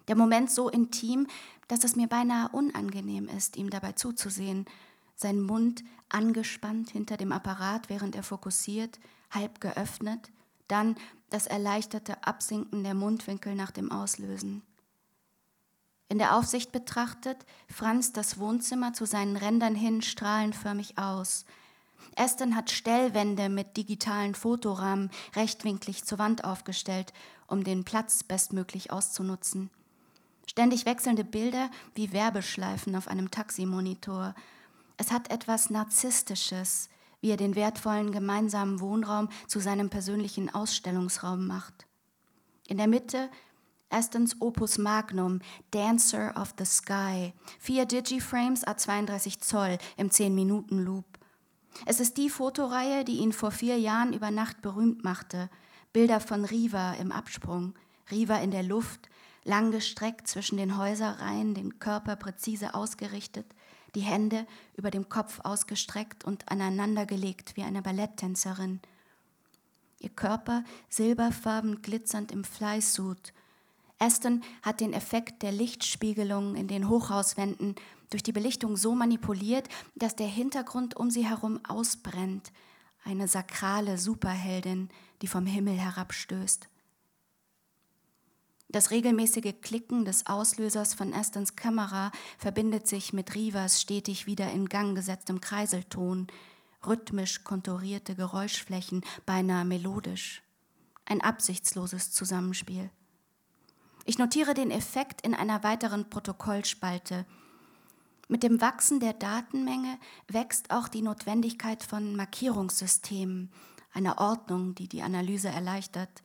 Der 0.08 0.16
Moment 0.16 0.50
so 0.50 0.68
intim, 0.68 1.26
dass 1.68 1.84
es 1.84 1.96
mir 1.96 2.06
beinahe 2.06 2.48
unangenehm 2.50 3.28
ist, 3.28 3.56
ihm 3.56 3.70
dabei 3.70 3.92
zuzusehen– 3.92 4.66
sein 5.16 5.40
Mund 5.40 5.82
angespannt 6.10 6.90
hinter 6.90 7.16
dem 7.16 7.32
Apparat, 7.32 7.88
während 7.88 8.14
er 8.14 8.22
fokussiert, 8.22 9.00
halb 9.30 9.60
geöffnet, 9.60 10.30
dann 10.68 10.94
das 11.30 11.46
erleichterte 11.46 12.24
Absinken 12.24 12.84
der 12.84 12.94
Mundwinkel 12.94 13.54
nach 13.54 13.70
dem 13.70 13.90
Auslösen. 13.90 14.62
In 16.08 16.18
der 16.18 16.36
Aufsicht 16.36 16.70
betrachtet, 16.70 17.44
franzt 17.68 18.16
das 18.16 18.38
Wohnzimmer 18.38 18.92
zu 18.92 19.06
seinen 19.06 19.36
Rändern 19.36 19.74
hin 19.74 20.02
strahlenförmig 20.02 20.98
aus. 20.98 21.44
Aston 22.16 22.56
hat 22.56 22.70
Stellwände 22.70 23.48
mit 23.48 23.76
digitalen 23.76 24.34
Fotorahmen 24.34 25.10
rechtwinklig 25.34 26.04
zur 26.04 26.18
Wand 26.18 26.44
aufgestellt, 26.44 27.12
um 27.46 27.62
den 27.62 27.84
Platz 27.84 28.24
bestmöglich 28.24 28.90
auszunutzen. 28.90 29.70
Ständig 30.46 30.86
wechselnde 30.86 31.24
Bilder 31.24 31.70
wie 31.94 32.12
Werbeschleifen 32.12 32.96
auf 32.96 33.08
einem 33.08 33.30
Taximonitor, 33.30 34.34
es 34.96 35.10
hat 35.10 35.30
etwas 35.30 35.70
Narzisstisches, 35.70 36.88
wie 37.20 37.30
er 37.30 37.36
den 37.36 37.54
wertvollen 37.54 38.12
gemeinsamen 38.12 38.80
Wohnraum 38.80 39.28
zu 39.46 39.60
seinem 39.60 39.90
persönlichen 39.90 40.54
Ausstellungsraum 40.54 41.46
macht. 41.46 41.86
In 42.66 42.78
der 42.78 42.86
Mitte 42.86 43.30
Astons 43.90 44.40
Opus 44.40 44.78
Magnum, 44.78 45.40
Dancer 45.70 46.34
of 46.40 46.54
the 46.58 46.64
Sky, 46.64 47.32
vier 47.58 47.84
Digiframes 47.84 48.66
A32 48.66 49.40
Zoll 49.40 49.78
im 49.96 50.10
10-Minuten-Loop. 50.10 51.15
Es 51.84 52.00
ist 52.00 52.16
die 52.16 52.30
Fotoreihe, 52.30 53.04
die 53.04 53.18
ihn 53.18 53.32
vor 53.32 53.50
vier 53.50 53.78
Jahren 53.78 54.12
über 54.12 54.30
Nacht 54.30 54.62
berühmt 54.62 55.04
machte. 55.04 55.50
Bilder 55.92 56.20
von 56.20 56.44
Riva 56.44 56.94
im 56.94 57.12
Absprung, 57.12 57.74
Riva 58.10 58.36
in 58.36 58.50
der 58.50 58.62
Luft, 58.62 59.08
langgestreckt 59.44 60.26
zwischen 60.28 60.56
den 60.56 60.76
Häuserreihen, 60.76 61.54
den 61.54 61.78
Körper 61.78 62.16
präzise 62.16 62.74
ausgerichtet, 62.74 63.46
die 63.94 64.00
Hände 64.00 64.46
über 64.76 64.90
dem 64.90 65.08
Kopf 65.08 65.40
ausgestreckt 65.42 66.24
und 66.24 66.50
aneinandergelegt 66.50 67.56
wie 67.56 67.62
eine 67.62 67.82
Balletttänzerin. 67.82 68.80
Ihr 70.00 70.10
Körper 70.10 70.64
silberfarben 70.88 71.80
glitzernd 71.82 72.30
im 72.30 72.44
Fleißsud. 72.44 73.32
Aston 73.98 74.42
hat 74.62 74.80
den 74.80 74.92
Effekt 74.92 75.42
der 75.42 75.52
Lichtspiegelung 75.52 76.54
in 76.54 76.68
den 76.68 76.88
Hochhauswänden 76.88 77.76
durch 78.10 78.22
die 78.22 78.32
Belichtung 78.32 78.76
so 78.76 78.94
manipuliert, 78.94 79.68
dass 79.94 80.16
der 80.16 80.28
Hintergrund 80.28 80.96
um 80.96 81.10
sie 81.10 81.26
herum 81.26 81.60
ausbrennt. 81.66 82.52
Eine 83.04 83.28
sakrale 83.28 83.98
Superheldin, 83.98 84.90
die 85.22 85.28
vom 85.28 85.46
Himmel 85.46 85.74
herabstößt. 85.74 86.68
Das 88.68 88.90
regelmäßige 88.90 89.54
Klicken 89.62 90.04
des 90.04 90.26
Auslösers 90.26 90.92
von 90.92 91.14
Astons 91.14 91.54
Kamera 91.56 92.10
verbindet 92.36 92.88
sich 92.88 93.12
mit 93.12 93.34
Rivas 93.34 93.80
stetig 93.80 94.26
wieder 94.26 94.50
in 94.50 94.68
Gang 94.68 94.96
gesetztem 94.96 95.40
Kreiselton, 95.40 96.26
rhythmisch 96.84 97.44
konturierte 97.44 98.16
Geräuschflächen, 98.16 99.02
beinahe 99.24 99.64
melodisch. 99.64 100.42
Ein 101.04 101.20
absichtsloses 101.20 102.10
Zusammenspiel. 102.10 102.90
Ich 104.08 104.18
notiere 104.18 104.54
den 104.54 104.70
Effekt 104.70 105.26
in 105.26 105.34
einer 105.34 105.64
weiteren 105.64 106.08
Protokollspalte. 106.08 107.26
Mit 108.28 108.44
dem 108.44 108.60
Wachsen 108.60 109.00
der 109.00 109.14
Datenmenge 109.14 109.98
wächst 110.28 110.70
auch 110.70 110.86
die 110.86 111.02
Notwendigkeit 111.02 111.82
von 111.82 112.14
Markierungssystemen, 112.14 113.50
einer 113.92 114.18
Ordnung, 114.18 114.76
die 114.76 114.86
die 114.86 115.02
Analyse 115.02 115.48
erleichtert. 115.48 116.22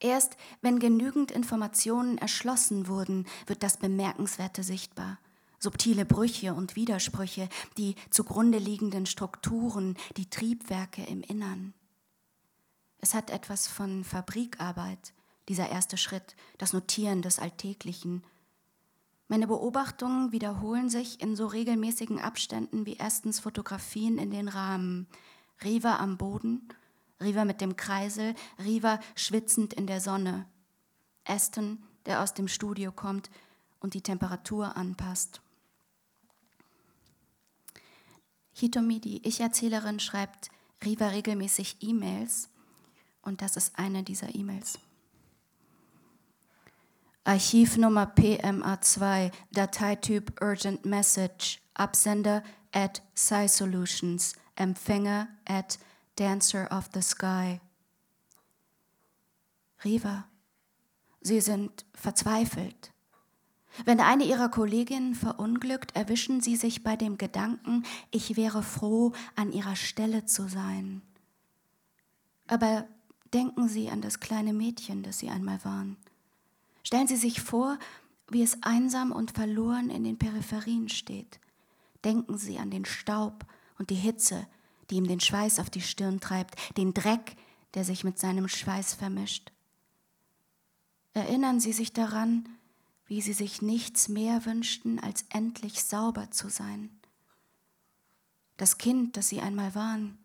Erst 0.00 0.36
wenn 0.62 0.80
genügend 0.80 1.30
Informationen 1.30 2.18
erschlossen 2.18 2.88
wurden, 2.88 3.26
wird 3.46 3.62
das 3.62 3.76
Bemerkenswerte 3.76 4.64
sichtbar. 4.64 5.20
Subtile 5.60 6.06
Brüche 6.06 6.54
und 6.54 6.74
Widersprüche, 6.74 7.48
die 7.78 7.94
zugrunde 8.10 8.58
liegenden 8.58 9.06
Strukturen, 9.06 9.96
die 10.16 10.28
Triebwerke 10.28 11.04
im 11.04 11.22
Innern. 11.22 11.72
Es 12.98 13.14
hat 13.14 13.30
etwas 13.30 13.68
von 13.68 14.02
Fabrikarbeit, 14.02 15.12
dieser 15.48 15.68
erste 15.68 15.96
Schritt, 15.96 16.36
das 16.58 16.72
Notieren 16.72 17.22
des 17.22 17.38
Alltäglichen. 17.38 18.24
Meine 19.28 19.46
Beobachtungen 19.46 20.32
wiederholen 20.32 20.88
sich 20.88 21.20
in 21.20 21.36
so 21.36 21.46
regelmäßigen 21.46 22.20
Abständen 22.20 22.86
wie 22.86 22.96
erstens 22.96 23.40
Fotografien 23.40 24.18
in 24.18 24.30
den 24.30 24.48
Rahmen, 24.48 25.06
Riva 25.62 25.96
am 25.96 26.16
Boden 26.16 26.68
Riva 27.20 27.44
mit 27.44 27.60
dem 27.60 27.76
Kreisel, 27.76 28.34
Riva 28.58 29.00
schwitzend 29.14 29.72
in 29.74 29.86
der 29.86 30.00
Sonne. 30.00 30.46
Aston, 31.24 31.82
der 32.04 32.22
aus 32.22 32.34
dem 32.34 32.48
Studio 32.48 32.92
kommt 32.92 33.30
und 33.80 33.94
die 33.94 34.02
Temperatur 34.02 34.76
anpasst. 34.76 35.40
Hitomi, 38.52 39.00
die 39.00 39.26
Ich-Erzählerin, 39.26 40.00
schreibt 40.00 40.50
Riva 40.84 41.08
regelmäßig 41.08 41.78
E-Mails 41.80 42.48
und 43.22 43.42
das 43.42 43.56
ist 43.56 43.78
eine 43.78 44.02
dieser 44.02 44.34
E-Mails. 44.34 44.78
Archivnummer 47.26 48.06
PMA2, 48.14 49.32
Dateityp 49.52 50.40
Urgent 50.40 50.84
Message, 50.84 51.60
Absender 51.74 52.44
at 52.72 53.02
SciSolutions, 53.16 54.36
Empfänger 54.56 55.26
at 55.44 55.76
Dancer 56.14 56.68
of 56.70 56.88
the 56.94 57.02
Sky. 57.02 57.60
Riva, 59.84 60.28
Sie 61.20 61.40
sind 61.40 61.84
verzweifelt. 61.94 62.92
Wenn 63.84 63.98
eine 63.98 64.22
Ihrer 64.22 64.48
Kolleginnen 64.48 65.16
verunglückt, 65.16 65.96
erwischen 65.96 66.40
Sie 66.40 66.54
sich 66.54 66.84
bei 66.84 66.94
dem 66.94 67.18
Gedanken, 67.18 67.82
ich 68.12 68.36
wäre 68.36 68.62
froh, 68.62 69.12
an 69.34 69.50
Ihrer 69.52 69.74
Stelle 69.74 70.26
zu 70.26 70.46
sein. 70.48 71.02
Aber 72.46 72.86
denken 73.34 73.68
Sie 73.68 73.90
an 73.90 74.00
das 74.00 74.20
kleine 74.20 74.52
Mädchen, 74.52 75.02
das 75.02 75.18
Sie 75.18 75.28
einmal 75.28 75.64
waren. 75.64 75.96
Stellen 76.86 77.08
Sie 77.08 77.16
sich 77.16 77.40
vor, 77.40 77.80
wie 78.28 78.44
es 78.44 78.62
einsam 78.62 79.10
und 79.10 79.32
verloren 79.32 79.90
in 79.90 80.04
den 80.04 80.18
Peripherien 80.18 80.88
steht. 80.88 81.40
Denken 82.04 82.38
Sie 82.38 82.60
an 82.60 82.70
den 82.70 82.84
Staub 82.84 83.44
und 83.76 83.90
die 83.90 83.96
Hitze, 83.96 84.46
die 84.88 84.94
ihm 84.94 85.08
den 85.08 85.18
Schweiß 85.18 85.58
auf 85.58 85.68
die 85.68 85.80
Stirn 85.80 86.20
treibt, 86.20 86.54
den 86.76 86.94
Dreck, 86.94 87.34
der 87.74 87.84
sich 87.84 88.04
mit 88.04 88.20
seinem 88.20 88.46
Schweiß 88.46 88.94
vermischt. 88.94 89.50
Erinnern 91.12 91.58
Sie 91.58 91.72
sich 91.72 91.92
daran, 91.92 92.48
wie 93.06 93.20
Sie 93.20 93.32
sich 93.32 93.62
nichts 93.62 94.08
mehr 94.08 94.46
wünschten, 94.46 95.00
als 95.00 95.24
endlich 95.30 95.82
sauber 95.82 96.30
zu 96.30 96.48
sein. 96.48 96.96
Das 98.58 98.78
Kind, 98.78 99.16
das 99.16 99.28
Sie 99.28 99.40
einmal 99.40 99.74
waren, 99.74 100.18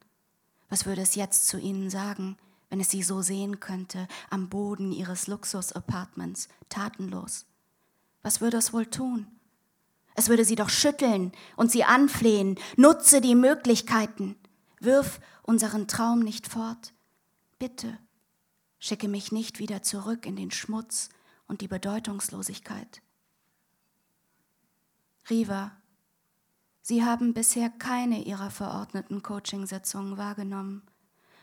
was 0.69 0.85
würde 0.85 1.01
es 1.01 1.15
jetzt 1.15 1.47
zu 1.47 1.57
Ihnen 1.57 1.89
sagen, 1.89 2.37
wenn 2.71 2.79
es 2.79 2.89
Sie 2.89 3.03
so 3.03 3.21
sehen 3.21 3.59
könnte, 3.59 4.07
am 4.29 4.47
Boden 4.47 4.93
Ihres 4.93 5.27
Luxus-Apartments, 5.27 6.47
tatenlos? 6.69 7.45
Was 8.23 8.39
würde 8.39 8.57
es 8.57 8.71
wohl 8.71 8.85
tun? 8.85 9.27
Es 10.15 10.29
würde 10.29 10.45
Sie 10.45 10.55
doch 10.55 10.69
schütteln 10.69 11.33
und 11.57 11.69
Sie 11.69 11.83
anflehen, 11.83 12.57
nutze 12.77 13.19
die 13.19 13.35
Möglichkeiten. 13.35 14.37
Wirf 14.79 15.19
unseren 15.43 15.89
Traum 15.89 16.19
nicht 16.21 16.47
fort. 16.47 16.93
Bitte, 17.59 17.97
schicke 18.79 19.09
mich 19.09 19.33
nicht 19.33 19.59
wieder 19.59 19.83
zurück 19.83 20.25
in 20.25 20.37
den 20.37 20.49
Schmutz 20.49 21.09
und 21.47 21.59
die 21.59 21.67
Bedeutungslosigkeit. 21.67 23.01
Riva, 25.29 25.73
Sie 26.81 27.03
haben 27.03 27.33
bisher 27.33 27.69
keine 27.69 28.23
Ihrer 28.23 28.49
verordneten 28.49 29.21
Coachingsitzungen 29.21 30.17
wahrgenommen. 30.17 30.83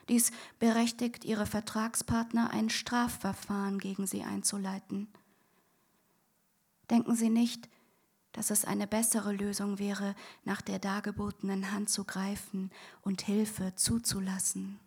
Dies 0.08 0.30
berechtigt 0.58 1.24
Ihre 1.24 1.46
Vertragspartner, 1.46 2.50
ein 2.50 2.70
Strafverfahren 2.70 3.78
gegen 3.78 4.06
Sie 4.06 4.22
einzuleiten. 4.22 5.08
Denken 6.90 7.14
Sie 7.14 7.28
nicht, 7.28 7.68
dass 8.32 8.50
es 8.50 8.64
eine 8.64 8.86
bessere 8.86 9.32
Lösung 9.32 9.78
wäre, 9.78 10.14
nach 10.44 10.62
der 10.62 10.78
dargebotenen 10.78 11.72
Hand 11.72 11.90
zu 11.90 12.04
greifen 12.04 12.70
und 13.02 13.22
Hilfe 13.22 13.74
zuzulassen. 13.74 14.78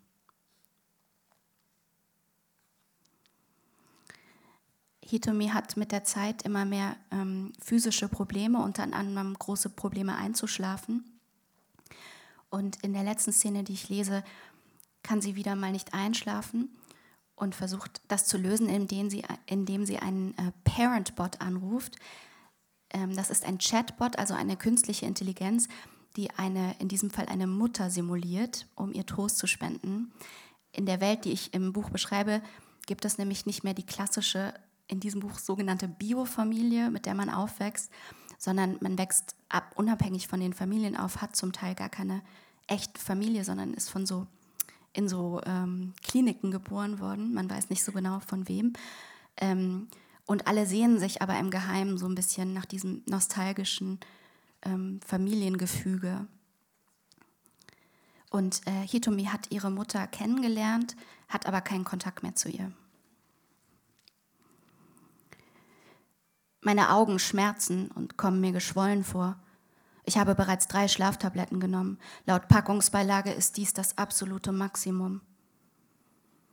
Hitomi 5.04 5.48
hat 5.48 5.76
mit 5.76 5.92
der 5.92 6.04
Zeit 6.04 6.42
immer 6.42 6.64
mehr 6.64 6.96
ähm, 7.10 7.52
physische 7.60 8.08
Probleme, 8.08 8.62
unter 8.62 8.84
anderem 8.84 9.34
große 9.34 9.68
Probleme 9.68 10.16
einzuschlafen. 10.16 11.04
Und 12.48 12.82
in 12.82 12.92
der 12.92 13.02
letzten 13.02 13.32
Szene, 13.32 13.64
die 13.64 13.74
ich 13.74 13.88
lese, 13.88 14.24
kann 15.02 15.20
sie 15.20 15.36
wieder 15.36 15.56
mal 15.56 15.72
nicht 15.72 15.94
einschlafen 15.94 16.70
und 17.34 17.54
versucht 17.54 18.00
das 18.08 18.26
zu 18.26 18.38
lösen, 18.38 18.68
indem 18.68 19.10
sie, 19.10 19.24
indem 19.46 19.84
sie 19.84 19.98
einen 19.98 20.36
äh, 20.38 20.52
Parent-Bot 20.64 21.40
anruft, 21.40 21.96
ähm, 22.92 23.14
das 23.14 23.30
ist 23.30 23.44
ein 23.44 23.58
Chatbot, 23.58 24.18
also 24.18 24.34
eine 24.34 24.56
künstliche 24.56 25.06
Intelligenz, 25.06 25.68
die 26.16 26.30
eine, 26.30 26.74
in 26.78 26.88
diesem 26.88 27.10
Fall 27.10 27.26
eine 27.26 27.46
Mutter 27.46 27.90
simuliert, 27.90 28.66
um 28.74 28.92
ihr 28.92 29.06
Trost 29.06 29.38
zu 29.38 29.46
spenden. 29.46 30.12
In 30.72 30.86
der 30.86 31.00
Welt, 31.00 31.24
die 31.24 31.32
ich 31.32 31.54
im 31.54 31.72
Buch 31.72 31.90
beschreibe, 31.90 32.42
gibt 32.86 33.04
es 33.04 33.18
nämlich 33.18 33.46
nicht 33.46 33.64
mehr 33.64 33.74
die 33.74 33.86
klassische, 33.86 34.54
in 34.88 35.00
diesem 35.00 35.20
Buch 35.20 35.38
sogenannte 35.38 35.88
Biofamilie, 35.88 36.90
mit 36.90 37.06
der 37.06 37.14
man 37.14 37.30
aufwächst, 37.30 37.90
sondern 38.38 38.76
man 38.80 38.98
wächst 38.98 39.36
ab, 39.48 39.72
unabhängig 39.76 40.28
von 40.28 40.40
den 40.40 40.52
Familien 40.52 40.96
auf, 40.96 41.22
hat 41.22 41.36
zum 41.36 41.52
Teil 41.52 41.74
gar 41.74 41.88
keine 41.88 42.22
echte 42.66 43.00
Familie, 43.00 43.44
sondern 43.44 43.72
ist 43.72 43.88
von 43.88 44.04
so 44.04 44.26
in 44.92 45.08
so 45.08 45.40
ähm, 45.46 45.94
Kliniken 46.02 46.50
geboren 46.50 47.00
worden. 47.00 47.32
Man 47.34 47.48
weiß 47.48 47.70
nicht 47.70 47.84
so 47.84 47.92
genau 47.92 48.20
von 48.20 48.48
wem. 48.48 48.72
Ähm, 49.36 49.88
und 50.26 50.46
alle 50.46 50.66
sehen 50.66 50.98
sich 50.98 51.22
aber 51.22 51.38
im 51.38 51.50
Geheimen 51.50 51.98
so 51.98 52.06
ein 52.06 52.14
bisschen 52.14 52.52
nach 52.52 52.66
diesem 52.66 53.02
nostalgischen 53.06 54.00
ähm, 54.62 55.00
Familiengefüge. 55.04 56.26
Und 58.30 58.66
äh, 58.66 58.86
Hitomi 58.86 59.24
hat 59.24 59.50
ihre 59.50 59.70
Mutter 59.70 60.06
kennengelernt, 60.06 60.96
hat 61.28 61.46
aber 61.46 61.60
keinen 61.60 61.84
Kontakt 61.84 62.22
mehr 62.22 62.34
zu 62.34 62.48
ihr. 62.48 62.72
Meine 66.60 66.90
Augen 66.90 67.18
schmerzen 67.18 67.90
und 67.90 68.16
kommen 68.16 68.40
mir 68.40 68.52
geschwollen 68.52 69.04
vor. 69.04 69.41
Ich 70.04 70.18
habe 70.18 70.34
bereits 70.34 70.66
drei 70.66 70.88
Schlaftabletten 70.88 71.60
genommen. 71.60 71.98
Laut 72.26 72.48
Packungsbeilage 72.48 73.30
ist 73.30 73.56
dies 73.56 73.72
das 73.72 73.98
absolute 73.98 74.52
Maximum. 74.52 75.20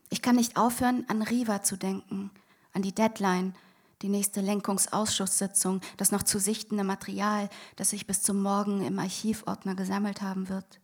Ich 0.09 0.21
kann 0.21 0.35
nicht 0.35 0.57
aufhören, 0.57 1.05
an 1.07 1.21
Riva 1.21 1.63
zu 1.63 1.77
denken, 1.77 2.31
an 2.73 2.81
die 2.81 2.93
Deadline, 2.93 3.55
die 4.01 4.09
nächste 4.09 4.41
Lenkungsausschusssitzung, 4.41 5.81
das 5.97 6.11
noch 6.11 6.23
zu 6.23 6.39
sichtende 6.39 6.83
Material, 6.83 7.49
das 7.75 7.89
sich 7.89 8.07
bis 8.07 8.21
zum 8.21 8.41
Morgen 8.41 8.81
im 8.81 8.97
Archivordner 8.97 9.75
gesammelt 9.75 10.21
haben 10.21 10.49
wird. 10.49 10.79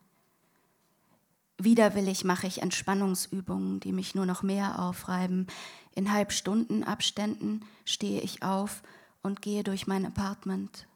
Widerwillig 1.57 2.25
mache 2.25 2.47
ich 2.47 2.61
Entspannungsübungen, 2.61 3.79
die 3.79 3.93
mich 3.93 4.13
nur 4.13 4.25
noch 4.25 4.43
mehr 4.43 4.79
aufreiben. 4.79 5.47
In 5.93 6.11
Halbstundenabständen 6.11 7.63
stehe 7.85 8.21
ich 8.21 8.43
auf 8.43 8.83
und 9.21 9.41
gehe 9.41 9.63
durch 9.63 9.87
mein 9.87 10.05
Apartment. 10.05 10.87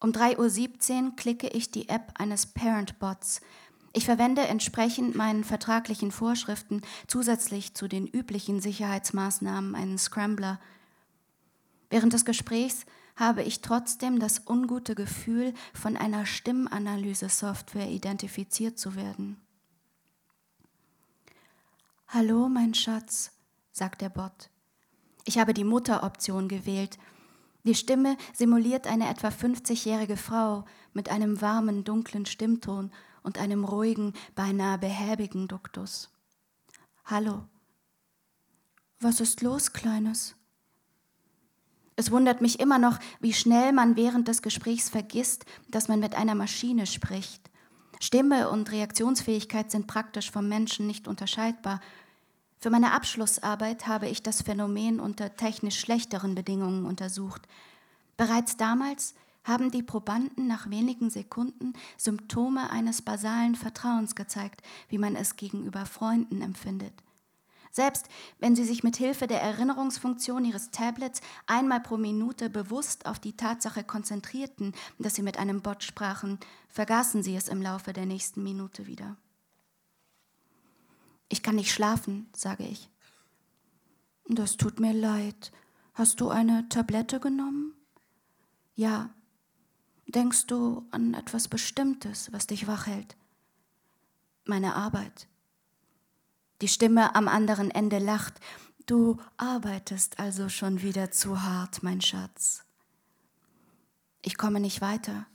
Um 0.00 0.12
3.17 0.12 1.04
Uhr 1.04 1.16
klicke 1.16 1.48
ich 1.48 1.70
die 1.70 1.88
App 1.88 2.14
eines 2.18 2.46
Parent-Bots, 2.46 3.40
ich 3.92 4.04
verwende 4.04 4.42
entsprechend 4.42 5.16
meinen 5.16 5.42
vertraglichen 5.42 6.12
Vorschriften 6.12 6.82
zusätzlich 7.08 7.74
zu 7.74 7.88
den 7.88 8.06
üblichen 8.06 8.60
Sicherheitsmaßnahmen 8.60 9.74
einen 9.74 9.98
Scrambler. 9.98 10.60
Während 11.88 12.12
des 12.12 12.24
Gesprächs 12.24 12.86
habe 13.16 13.42
ich 13.42 13.62
trotzdem 13.62 14.20
das 14.20 14.42
ungute 14.46 14.94
Gefühl, 14.94 15.54
von 15.74 15.96
einer 15.96 16.24
Stimmanalyse-Software 16.24 17.88
identifiziert 17.88 18.78
zu 18.78 18.94
werden. 18.94 19.40
Hallo, 22.06 22.48
mein 22.48 22.74
Schatz, 22.74 23.32
sagt 23.72 24.02
der 24.02 24.08
Bot. 24.08 24.50
Ich 25.24 25.38
habe 25.38 25.52
die 25.52 25.64
Mutteroption 25.64 26.48
gewählt. 26.48 26.96
Die 27.64 27.74
Stimme 27.74 28.16
simuliert 28.32 28.86
eine 28.86 29.08
etwa 29.08 29.28
50-jährige 29.28 30.16
Frau 30.16 30.64
mit 30.94 31.10
einem 31.10 31.40
warmen, 31.40 31.84
dunklen 31.84 32.26
Stimmton 32.26 32.90
und 33.22 33.38
einem 33.38 33.64
ruhigen, 33.64 34.14
beinahe 34.34 34.78
behäbigen 34.78 35.46
Duktus. 35.46 36.10
Hallo. 37.04 37.44
Was 39.00 39.20
ist 39.20 39.42
los, 39.42 39.72
Kleines? 39.72 40.36
Es 41.96 42.10
wundert 42.10 42.40
mich 42.40 42.60
immer 42.60 42.78
noch, 42.78 42.98
wie 43.20 43.34
schnell 43.34 43.72
man 43.72 43.94
während 43.94 44.28
des 44.28 44.40
Gesprächs 44.40 44.88
vergisst, 44.88 45.44
dass 45.68 45.88
man 45.88 46.00
mit 46.00 46.14
einer 46.14 46.34
Maschine 46.34 46.86
spricht. 46.86 47.50
Stimme 48.00 48.48
und 48.48 48.72
Reaktionsfähigkeit 48.72 49.70
sind 49.70 49.86
praktisch 49.86 50.30
vom 50.30 50.48
Menschen 50.48 50.86
nicht 50.86 51.06
unterscheidbar. 51.06 51.80
Für 52.62 52.68
meine 52.68 52.92
Abschlussarbeit 52.92 53.86
habe 53.86 54.08
ich 54.08 54.22
das 54.22 54.42
Phänomen 54.42 55.00
unter 55.00 55.34
technisch 55.34 55.80
schlechteren 55.80 56.34
Bedingungen 56.34 56.84
untersucht. 56.84 57.48
Bereits 58.18 58.58
damals 58.58 59.14
haben 59.44 59.70
die 59.70 59.82
Probanden 59.82 60.46
nach 60.46 60.68
wenigen 60.68 61.08
Sekunden 61.08 61.72
Symptome 61.96 62.68
eines 62.68 63.00
basalen 63.00 63.54
Vertrauens 63.54 64.14
gezeigt, 64.14 64.60
wie 64.90 64.98
man 64.98 65.16
es 65.16 65.36
gegenüber 65.36 65.86
Freunden 65.86 66.42
empfindet. 66.42 66.92
Selbst 67.70 68.08
wenn 68.40 68.54
sie 68.54 68.64
sich 68.64 68.84
mit 68.84 68.96
Hilfe 68.98 69.26
der 69.26 69.40
Erinnerungsfunktion 69.40 70.44
ihres 70.44 70.70
Tablets 70.70 71.22
einmal 71.46 71.80
pro 71.80 71.96
Minute 71.96 72.50
bewusst 72.50 73.06
auf 73.06 73.18
die 73.18 73.36
Tatsache 73.38 73.84
konzentrierten, 73.84 74.74
dass 74.98 75.14
sie 75.14 75.22
mit 75.22 75.38
einem 75.38 75.62
Bot 75.62 75.82
sprachen, 75.82 76.38
vergaßen 76.68 77.22
sie 77.22 77.36
es 77.36 77.48
im 77.48 77.62
Laufe 77.62 77.94
der 77.94 78.04
nächsten 78.04 78.42
Minute 78.42 78.86
wieder. 78.86 79.16
Ich 81.30 81.42
kann 81.42 81.54
nicht 81.54 81.72
schlafen, 81.72 82.28
sage 82.36 82.64
ich. 82.64 82.90
Das 84.28 84.58
tut 84.58 84.78
mir 84.78 84.92
leid. 84.92 85.52
Hast 85.94 86.20
du 86.20 86.28
eine 86.28 86.68
Tablette 86.68 87.18
genommen? 87.18 87.74
Ja, 88.74 89.10
Denkst 90.14 90.46
du 90.46 90.88
an 90.90 91.14
etwas 91.14 91.46
Bestimmtes, 91.46 92.32
was 92.32 92.48
dich 92.48 92.66
wach 92.66 92.88
hält? 92.88 93.16
Meine 94.44 94.74
Arbeit. 94.74 95.28
Die 96.62 96.66
Stimme 96.66 97.14
am 97.14 97.28
anderen 97.28 97.70
Ende 97.70 97.98
lacht. 97.98 98.40
Du 98.86 99.18
arbeitest 99.36 100.18
also 100.18 100.48
schon 100.48 100.82
wieder 100.82 101.12
zu 101.12 101.44
hart, 101.44 101.84
mein 101.84 102.00
Schatz. 102.00 102.64
Ich 104.22 104.36
komme 104.36 104.58
nicht 104.58 104.80
weiter. 104.80 105.26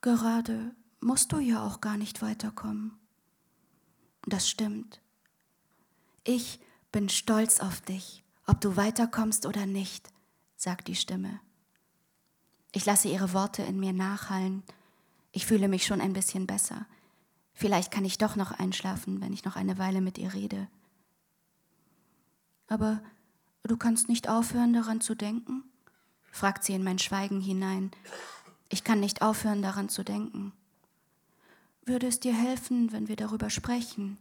Gerade 0.00 0.74
musst 1.00 1.30
du 1.30 1.38
ja 1.38 1.64
auch 1.64 1.80
gar 1.80 1.96
nicht 1.96 2.20
weiterkommen. 2.20 2.98
Das 4.26 4.48
stimmt. 4.48 5.00
Ich 6.24 6.60
bin 6.92 7.08
stolz 7.08 7.60
auf 7.60 7.80
dich, 7.80 8.22
ob 8.46 8.60
du 8.60 8.76
weiterkommst 8.76 9.46
oder 9.46 9.66
nicht, 9.66 10.10
sagt 10.56 10.88
die 10.88 10.94
Stimme. 10.94 11.40
Ich 12.72 12.86
lasse 12.86 13.08
ihre 13.08 13.32
Worte 13.32 13.62
in 13.62 13.80
mir 13.80 13.92
nachhallen. 13.92 14.62
Ich 15.32 15.46
fühle 15.46 15.68
mich 15.68 15.84
schon 15.84 16.00
ein 16.00 16.12
bisschen 16.12 16.46
besser. 16.46 16.86
Vielleicht 17.52 17.90
kann 17.90 18.04
ich 18.04 18.18
doch 18.18 18.36
noch 18.36 18.52
einschlafen, 18.52 19.20
wenn 19.20 19.32
ich 19.32 19.44
noch 19.44 19.56
eine 19.56 19.78
Weile 19.78 20.00
mit 20.00 20.18
ihr 20.18 20.32
rede. 20.32 20.68
Aber 22.68 23.02
du 23.64 23.76
kannst 23.76 24.08
nicht 24.08 24.28
aufhören, 24.28 24.72
daran 24.72 25.00
zu 25.00 25.14
denken? 25.14 25.64
fragt 26.30 26.64
sie 26.64 26.72
in 26.72 26.82
mein 26.82 26.98
Schweigen 26.98 27.42
hinein. 27.42 27.90
Ich 28.70 28.84
kann 28.84 29.00
nicht 29.00 29.20
aufhören, 29.20 29.60
daran 29.60 29.90
zu 29.90 30.02
denken. 30.02 30.52
Würde 31.84 32.06
es 32.06 32.20
dir 32.20 32.34
helfen, 32.34 32.92
wenn 32.92 33.08
wir 33.08 33.16
darüber 33.16 33.50
sprechen? 33.50 34.18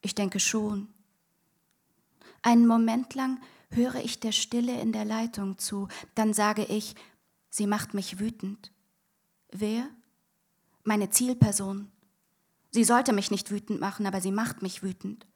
Ich 0.00 0.14
denke 0.14 0.40
schon. 0.40 0.88
Einen 2.42 2.66
Moment 2.66 3.14
lang 3.14 3.40
höre 3.70 3.96
ich 3.96 4.20
der 4.20 4.32
Stille 4.32 4.80
in 4.80 4.92
der 4.92 5.04
Leitung 5.04 5.58
zu, 5.58 5.88
dann 6.14 6.32
sage 6.32 6.64
ich, 6.64 6.94
sie 7.50 7.66
macht 7.66 7.94
mich 7.94 8.18
wütend. 8.18 8.72
Wer? 9.50 9.88
Meine 10.84 11.10
Zielperson. 11.10 11.90
Sie 12.70 12.84
sollte 12.84 13.12
mich 13.12 13.30
nicht 13.30 13.50
wütend 13.50 13.80
machen, 13.80 14.06
aber 14.06 14.20
sie 14.20 14.32
macht 14.32 14.62
mich 14.62 14.82
wütend. 14.82 15.26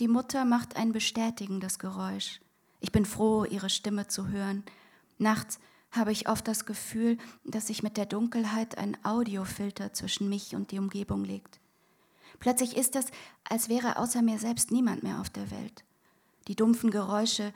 Die 0.00 0.08
Mutter 0.08 0.44
macht 0.44 0.76
ein 0.76 0.92
bestätigendes 0.92 1.78
Geräusch. 1.78 2.40
Ich 2.80 2.92
bin 2.92 3.04
froh, 3.04 3.44
ihre 3.44 3.70
Stimme 3.70 4.08
zu 4.08 4.28
hören. 4.28 4.64
Nachts 5.18 5.58
habe 5.92 6.12
ich 6.12 6.28
oft 6.28 6.48
das 6.48 6.66
Gefühl, 6.66 7.18
dass 7.44 7.68
sich 7.68 7.82
mit 7.82 7.96
der 7.96 8.06
Dunkelheit 8.06 8.76
ein 8.78 8.96
Audiofilter 9.04 9.92
zwischen 9.92 10.28
mich 10.28 10.54
und 10.54 10.72
die 10.72 10.78
Umgebung 10.78 11.24
legt. 11.24 11.60
Plötzlich 12.40 12.76
ist 12.76 12.96
es, 12.96 13.06
als 13.48 13.68
wäre 13.68 13.98
außer 13.98 14.22
mir 14.22 14.38
selbst 14.38 14.72
niemand 14.72 15.02
mehr 15.02 15.20
auf 15.20 15.30
der 15.30 15.50
Welt. 15.50 15.84
Die 16.48 16.56
dumpfen 16.56 16.90
Geräusche, 16.90 17.52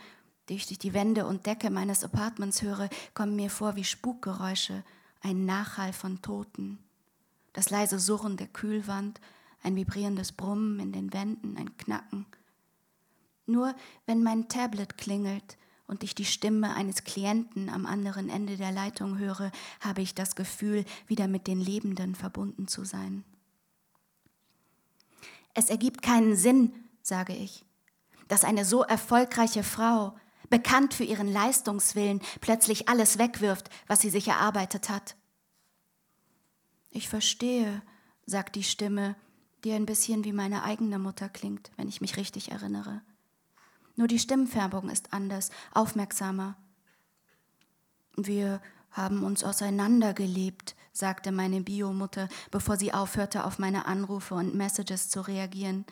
die 0.48 0.54
ich 0.54 0.66
durch 0.66 0.78
die 0.78 0.94
Wände 0.94 1.26
und 1.26 1.46
Decke 1.46 1.70
meines 1.70 2.04
Apartments 2.04 2.62
höre, 2.62 2.88
kommen 3.14 3.34
mir 3.34 3.50
vor 3.50 3.74
wie 3.74 3.84
Spukgeräusche, 3.84 4.84
ein 5.22 5.44
Nachhall 5.44 5.92
von 5.92 6.22
Toten 6.22 6.78
das 7.56 7.70
leise 7.70 7.98
Surren 7.98 8.36
der 8.36 8.48
Kühlwand, 8.48 9.18
ein 9.62 9.76
vibrierendes 9.76 10.32
Brummen 10.32 10.78
in 10.78 10.92
den 10.92 11.14
Wänden, 11.14 11.56
ein 11.56 11.74
Knacken. 11.78 12.26
Nur 13.46 13.74
wenn 14.04 14.22
mein 14.22 14.48
Tablet 14.48 14.98
klingelt 14.98 15.56
und 15.86 16.02
ich 16.02 16.14
die 16.14 16.24
Stimme 16.24 16.74
eines 16.74 17.04
Klienten 17.04 17.68
am 17.68 17.86
anderen 17.86 18.28
Ende 18.28 18.56
der 18.56 18.72
Leitung 18.72 19.18
höre, 19.18 19.52
habe 19.80 20.02
ich 20.02 20.14
das 20.14 20.34
Gefühl, 20.34 20.84
wieder 21.06 21.28
mit 21.28 21.46
den 21.46 21.60
Lebenden 21.60 22.14
verbunden 22.14 22.68
zu 22.68 22.84
sein. 22.84 23.24
Es 25.54 25.70
ergibt 25.70 26.02
keinen 26.02 26.36
Sinn, 26.36 26.72
sage 27.02 27.34
ich, 27.34 27.64
dass 28.28 28.44
eine 28.44 28.64
so 28.64 28.82
erfolgreiche 28.82 29.62
Frau, 29.62 30.14
bekannt 30.50 30.94
für 30.94 31.04
ihren 31.04 31.28
Leistungswillen, 31.28 32.20
plötzlich 32.40 32.88
alles 32.88 33.18
wegwirft, 33.18 33.70
was 33.86 34.00
sie 34.00 34.10
sich 34.10 34.28
erarbeitet 34.28 34.88
hat. 34.88 35.16
Ich 36.90 37.08
verstehe, 37.08 37.82
sagt 38.26 38.54
die 38.56 38.62
Stimme, 38.62 39.16
die 39.64 39.72
ein 39.72 39.86
bisschen 39.86 40.24
wie 40.24 40.32
meine 40.32 40.62
eigene 40.62 40.98
Mutter 40.98 41.28
klingt, 41.28 41.70
wenn 41.76 41.88
ich 41.88 42.00
mich 42.00 42.16
richtig 42.16 42.50
erinnere. 42.52 43.02
Nur 43.96 44.08
die 44.08 44.18
Stimmfärbung 44.18 44.90
ist 44.90 45.12
anders, 45.12 45.50
aufmerksamer. 45.72 46.56
Wir 48.16 48.60
haben 48.90 49.24
uns 49.24 49.42
auseinandergelebt, 49.42 50.74
sagte 50.92 51.32
meine 51.32 51.62
Biomutter, 51.62 52.28
bevor 52.50 52.76
sie 52.76 52.92
aufhörte, 52.92 53.44
auf 53.44 53.58
meine 53.58 53.86
Anrufe 53.86 54.34
und 54.34 54.54
Messages 54.54 55.08
zu 55.08 55.20
reagieren. 55.20 55.84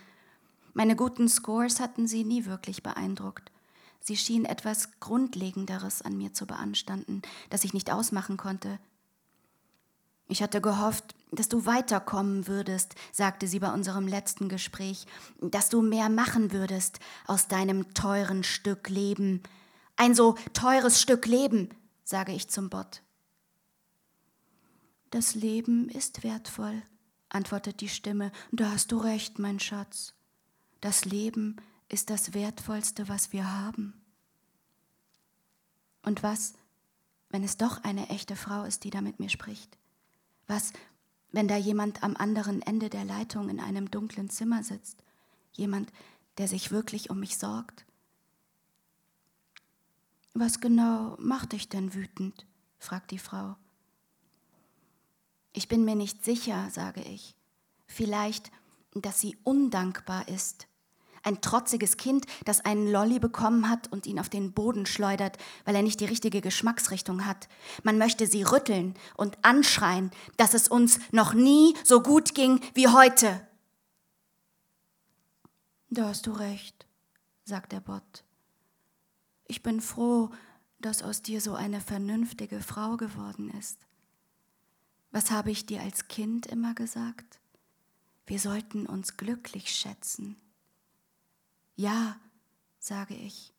Meine 0.74 0.96
guten 0.96 1.28
Scores 1.28 1.80
hatten 1.80 2.06
sie 2.06 2.24
nie 2.24 2.46
wirklich 2.46 2.82
beeindruckt. 2.82 3.50
Sie 4.00 4.16
schien 4.16 4.44
etwas 4.44 5.00
Grundlegenderes 5.00 6.02
an 6.02 6.16
mir 6.18 6.34
zu 6.34 6.46
beanstanden, 6.46 7.22
das 7.48 7.64
ich 7.64 7.72
nicht 7.72 7.90
ausmachen 7.90 8.36
konnte, 8.36 8.78
ich 10.28 10.42
hatte 10.42 10.60
gehofft, 10.60 11.14
dass 11.32 11.48
du 11.48 11.66
weiterkommen 11.66 12.46
würdest, 12.46 12.94
sagte 13.12 13.46
sie 13.46 13.58
bei 13.58 13.72
unserem 13.72 14.06
letzten 14.06 14.48
Gespräch, 14.48 15.06
dass 15.40 15.68
du 15.68 15.82
mehr 15.82 16.08
machen 16.08 16.52
würdest 16.52 17.00
aus 17.26 17.48
deinem 17.48 17.92
teuren 17.94 18.44
Stück 18.44 18.88
Leben. 18.88 19.42
Ein 19.96 20.14
so 20.14 20.37
teures 20.52 21.00
Stück 21.00 21.26
Leben, 21.26 21.70
sage 22.04 22.32
ich 22.32 22.48
zum 22.48 22.70
Bot. 22.70 23.02
Das 25.10 25.34
Leben 25.34 25.88
ist 25.90 26.24
wertvoll, 26.24 26.82
antwortet 27.28 27.80
die 27.80 27.88
Stimme, 27.88 28.32
da 28.50 28.70
hast 28.72 28.90
du 28.92 28.98
recht, 28.98 29.38
mein 29.38 29.60
Schatz. 29.60 30.14
Das 30.80 31.04
Leben 31.04 31.56
ist 31.88 32.10
das 32.10 32.34
Wertvollste, 32.34 33.08
was 33.08 33.32
wir 33.32 33.50
haben. 33.52 33.94
Und 36.02 36.22
was, 36.22 36.54
wenn 37.30 37.44
es 37.44 37.56
doch 37.56 37.82
eine 37.84 38.08
echte 38.08 38.37
Frau 38.37 38.64
ist, 38.64 38.84
die 38.84 38.90
da 38.90 39.00
mit 39.00 39.20
mir 39.20 39.28
spricht? 39.28 39.78
Was, 40.46 40.72
wenn 41.33 41.48
da 41.48 41.57
jemand 41.57 42.02
am 42.02 42.16
anderen 42.16 42.62
Ende 42.62 42.90
der 42.90 43.04
Leitung 43.04 43.48
in 43.48 43.61
einem 43.61 43.90
dunklen 43.90 44.30
Zimmer 44.30 44.62
sitzt? 44.62 45.02
Jemand, 45.52 45.92
der 46.38 46.48
sich 46.48 46.70
wirklich 46.70 47.11
um 47.11 47.20
mich 47.20 47.38
sorgt? 47.38 47.85
Was 50.35 50.61
genau 50.61 51.16
macht 51.18 51.52
dich 51.52 51.68
denn 51.68 51.94
wütend? 51.94 52.46
fragt 52.78 53.12
die 53.12 53.18
Frau. 53.18 53.57
Ich 55.52 55.68
bin 55.68 55.85
mir 55.85 55.94
nicht 55.94 56.24
sicher, 56.24 56.68
sage 56.70 57.02
ich. 57.02 57.37
Vielleicht, 57.87 58.50
dass 58.94 59.20
sie 59.20 59.37
undankbar 59.44 60.28
ist 60.28 60.66
ein 61.24 61.40
trotziges 61.40 61.96
Kind, 61.96 62.26
das 62.44 62.64
einen 62.64 62.90
Lolli 62.90 63.18
bekommen 63.18 63.68
hat 63.68 63.90
und 63.90 64.06
ihn 64.06 64.20
auf 64.20 64.28
den 64.28 64.52
Boden 64.52 64.87
schleudert, 64.87 65.38
weil 65.64 65.74
er 65.74 65.82
nicht 65.82 66.00
die 66.00 66.04
richtige 66.04 66.40
Geschmacksrichtung 66.40 67.26
hat. 67.26 67.48
Man 67.82 67.98
möchte 67.98 68.26
sie 68.26 68.42
rütteln 68.42 68.94
und 69.16 69.38
anschreien, 69.42 70.10
dass 70.37 70.54
es 70.54 70.68
uns 70.68 71.00
noch 71.10 71.34
nie 71.34 71.74
so 71.84 72.02
gut 72.02 72.34
ging 72.34 72.60
wie 72.74 72.88
heute. 72.88 73.46
Da 75.90 76.08
hast 76.08 76.26
du 76.26 76.32
recht, 76.32 76.87
sagt 77.44 77.72
der 77.72 77.80
Bot. 77.80 78.24
Ich 79.46 79.62
bin 79.62 79.80
froh, 79.80 80.30
dass 80.80 81.02
aus 81.02 81.22
dir 81.22 81.40
so 81.40 81.54
eine 81.54 81.80
vernünftige 81.80 82.60
Frau 82.60 82.96
geworden 82.96 83.50
ist. 83.58 83.78
Was 85.12 85.30
habe 85.30 85.50
ich 85.50 85.64
dir 85.64 85.80
als 85.80 86.08
Kind 86.08 86.46
immer 86.46 86.74
gesagt? 86.74 87.38
Wir 88.26 88.40
sollten 88.40 88.87
uns 88.87 89.16
glücklich 89.16 89.70
schätzen. 89.70 90.37
Ja, 91.76 92.20
sage 92.78 93.14
ich. 93.14 93.52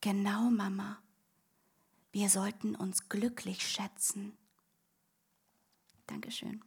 Genau, 0.00 0.50
Mama. 0.50 1.02
Wir 2.12 2.30
sollten 2.30 2.74
uns 2.74 3.08
glücklich 3.08 3.68
schätzen. 3.68 4.36
Dankeschön. 6.06 6.64